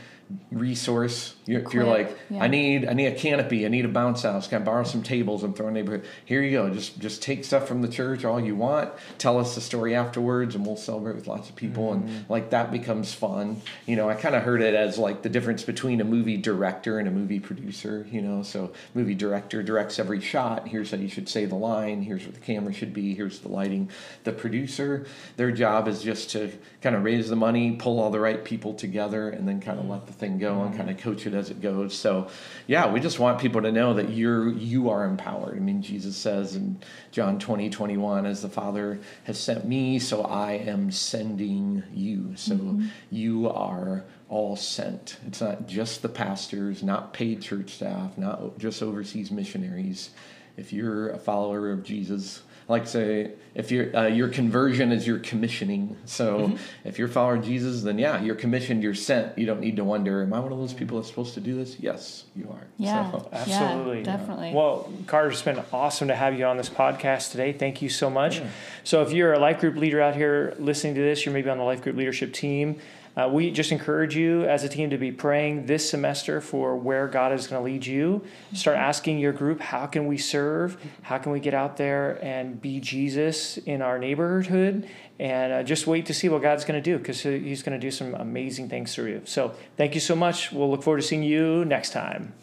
Resource. 0.52 1.36
You're, 1.46 1.62
if 1.62 1.74
you're 1.74 1.86
like, 1.86 2.18
yeah. 2.30 2.44
I 2.44 2.48
need 2.48 2.88
I 2.88 2.94
need 2.94 3.08
a 3.08 3.16
canopy, 3.16 3.66
I 3.66 3.70
need 3.70 3.86
a 3.86 3.90
bounce 3.90 4.24
house. 4.24 4.48
Can 4.48 4.62
I 4.62 4.66
borrow 4.66 4.84
some 4.84 5.04
tables 5.04 5.44
and 5.44 5.56
throw 5.56 5.68
a 5.68 5.72
neighborhood? 5.72 6.06
Here 6.26 6.42
you 6.42 6.52
go. 6.52 6.70
Just 6.70 7.00
just 7.00 7.22
take 7.22 7.44
stuff 7.44 7.68
from 7.68 7.82
the 7.82 7.88
church 7.88 8.26
all 8.26 8.40
you 8.40 8.56
want. 8.56 8.92
Tell 9.18 9.40
us 9.40 9.56
the 9.56 9.62
story 9.62 9.96
afterwards, 9.96 10.56
and 10.56 10.66
we'll 10.66 10.78
celebrate 10.78 11.16
with 11.16 11.28
lots 11.28 11.50
of 11.50 11.56
people. 11.56 11.94
And 11.94 12.06
mm-hmm. 12.06 12.32
like 12.32 12.50
that 12.50 12.72
becomes 12.72 13.14
fun. 13.14 13.62
You 13.86 13.96
know, 13.96 14.10
I 14.10 14.16
kind 14.16 14.36
of 14.36 14.44
heard 14.44 14.62
it 14.62 14.74
as 14.74 14.98
like 14.98 15.22
the 15.22 15.30
difference 15.30 15.64
between 15.64 16.02
a 16.02 16.06
movie 16.06 16.38
director 16.38 16.98
and 17.00 17.08
a 17.08 17.12
movie 17.12 17.40
producer. 17.40 18.08
You 18.10 18.22
know, 18.22 18.42
so 18.42 18.74
movie 18.94 19.16
director 19.16 19.62
directs 19.62 20.00
every 20.00 20.22
shot. 20.22 20.68
Here's 20.68 20.92
how 20.92 20.98
you 20.98 21.10
should 21.10 21.30
say 21.30 21.46
the 21.46 21.56
line. 21.56 22.02
Here's 22.02 22.26
what 22.26 22.34
the 22.34 22.42
camera 22.42 22.74
should 22.74 22.94
be. 22.94 23.14
Here's 23.14 23.40
the 23.40 23.50
lighting. 23.50 23.92
The 24.24 24.32
producer, 24.32 25.06
their 25.38 25.52
job 25.52 25.88
is 25.88 26.02
just 26.02 26.32
to 26.32 26.52
kind 26.82 26.96
of 26.96 27.04
raise 27.04 27.30
the 27.30 27.36
money, 27.36 27.76
pull 27.76 28.00
all 28.00 28.10
the 28.10 28.20
right 28.20 28.44
people 28.44 28.74
together, 28.74 29.30
and 29.30 29.48
then 29.48 29.62
kind 29.62 29.80
of 29.80 29.86
let 29.86 30.08
the 30.08 30.15
thing 30.16 30.38
go 30.38 30.64
and 30.64 30.76
kind 30.76 30.90
of 30.90 30.98
coach 30.98 31.26
it 31.28 31.34
as 31.34 31.50
it 31.50 31.62
goes. 31.62 31.94
So, 31.94 32.30
yeah, 32.68 32.92
we 32.92 33.00
just 33.00 33.20
want 33.20 33.40
people 33.40 33.62
to 33.62 33.72
know 33.72 33.94
that 33.94 34.10
you're 34.10 34.50
you 34.50 34.90
are 34.90 35.06
empowered. 35.06 35.58
I 35.58 35.60
mean, 35.60 35.82
Jesus 35.82 36.16
says 36.16 36.56
in 36.56 36.80
John 37.12 37.40
20, 37.40 37.70
21, 37.70 38.26
as 38.26 38.42
the 38.42 38.50
Father 38.50 39.00
has 39.26 39.40
sent 39.40 39.66
me, 39.66 40.00
so 40.00 40.24
I 40.24 40.54
am 40.54 40.92
sending 40.92 41.84
you. 41.94 42.36
So 42.36 42.56
mm-hmm. 42.56 42.88
you 43.12 43.50
are 43.50 44.06
all 44.30 44.56
sent. 44.56 45.18
It's 45.28 45.42
not 45.42 45.68
just 45.68 46.02
the 46.02 46.10
pastors, 46.10 46.84
not 46.84 47.14
paid 47.14 47.42
church 47.42 47.72
staff, 47.72 48.18
not 48.18 48.58
just 48.58 48.82
overseas 48.82 49.32
missionaries. 49.32 50.10
If 50.58 50.74
you're 50.74 51.10
a 51.10 51.18
follower 51.18 51.72
of 51.72 51.84
Jesus, 51.84 52.42
I 52.68 52.72
like 52.72 52.86
to 52.86 52.90
say 52.90 53.32
if 53.54 53.72
your 53.72 53.96
uh, 53.96 54.08
your 54.08 54.28
conversion 54.28 54.92
is 54.92 55.06
your 55.06 55.20
commissioning. 55.20 55.98
So 56.06 56.40
mm-hmm. 56.40 56.56
if 56.84 56.98
you're 56.98 57.08
following 57.08 57.44
Jesus, 57.44 57.84
then 57.84 58.00
yeah, 58.00 58.22
you're 58.22 58.36
commissioned, 58.36 58.82
you're 58.82 58.96
sent. 58.96 59.38
You 59.38 59.46
don't 59.46 59.60
need 59.60 59.76
to 59.76 59.84
wonder, 59.84 60.24
am 60.24 60.34
I 60.34 60.40
one 60.40 60.52
of 60.52 60.58
those 60.58 60.74
people 60.74 60.98
that's 60.98 61.08
supposed 61.08 61.36
to 61.36 61.42
do 61.42 61.56
this? 61.56 61.80
Yes, 61.80 62.24
you 62.36 62.50
are. 62.50 62.66
Yeah, 62.78 63.12
so. 63.12 63.30
absolutely, 63.32 64.00
yeah, 64.00 64.04
definitely. 64.04 64.54
Well, 64.54 64.92
Carter, 65.06 65.30
it's 65.30 65.44
been 65.44 65.62
awesome 65.72 66.08
to 66.08 66.16
have 66.16 66.40
you 66.40 66.46
on 66.46 66.58
this 66.58 66.70
podcast 66.70 67.32
today. 67.32 67.54
Thank 67.54 67.84
you 67.84 67.90
so 67.90 68.10
much. 68.10 68.40
Yeah. 68.40 68.48
So 68.84 69.04
if 69.04 69.12
you're 69.14 69.34
a 69.34 69.40
life 69.40 69.60
group 69.60 69.76
leader 69.76 70.02
out 70.02 70.16
here 70.16 70.56
listening 70.58 70.96
to 70.96 71.02
this, 71.02 71.24
you're 71.24 71.34
maybe 71.34 71.50
on 71.52 71.60
the 71.60 71.64
life 71.64 71.84
group 71.84 71.96
leadership 71.96 72.34
team. 72.34 72.80
Uh, 73.18 73.30
we 73.32 73.50
just 73.50 73.72
encourage 73.72 74.16
you 74.16 74.44
as 74.46 74.64
a 74.64 74.70
team 74.70 74.90
to 74.90 74.98
be 74.98 75.12
praying 75.12 75.66
this 75.66 75.90
semester 75.90 76.42
for 76.42 76.76
where 76.76 77.08
God 77.08 77.32
is 77.32 77.48
going 77.48 77.62
to 77.62 77.66
lead 77.66 77.86
you. 77.86 78.22
Start 78.54 78.78
asking 78.78 79.20
your 79.20 79.32
group, 79.32 79.62
how 79.62 79.86
can 79.86 80.06
we 80.06 80.18
serve? 80.18 80.78
How 81.02 81.18
can 81.18 81.32
we 81.32 81.40
get 81.40 81.54
out 81.54 81.78
there 81.78 82.24
and 82.24 82.62
be 82.62 82.80
Jesus 82.80 83.58
in 83.58 83.82
our 83.82 83.98
neighborhood? 83.98 84.88
And 85.18 85.54
uh, 85.54 85.64
just 85.64 85.88
wait 85.88 86.08
to 86.08 86.14
see 86.14 86.28
what 86.28 86.42
God's 86.42 86.66
going 86.66 86.82
to 86.82 86.92
do 86.92 86.98
because 86.98 87.22
He's 87.22 87.64
going 87.64 87.80
to 87.80 87.86
do 87.86 87.92
some 87.92 88.16
amazing 88.16 88.68
things 88.68 88.94
through 88.94 89.12
you. 89.12 89.22
So 89.24 89.56
thank 89.78 89.96
you 89.96 90.02
so 90.02 90.16
much. 90.16 90.52
We'll 90.52 90.70
look 90.70 90.84
forward 90.84 91.02
to 91.02 91.08
seeing 91.08 91.24
you 91.24 91.64
next 91.64 91.92
time. 91.92 92.34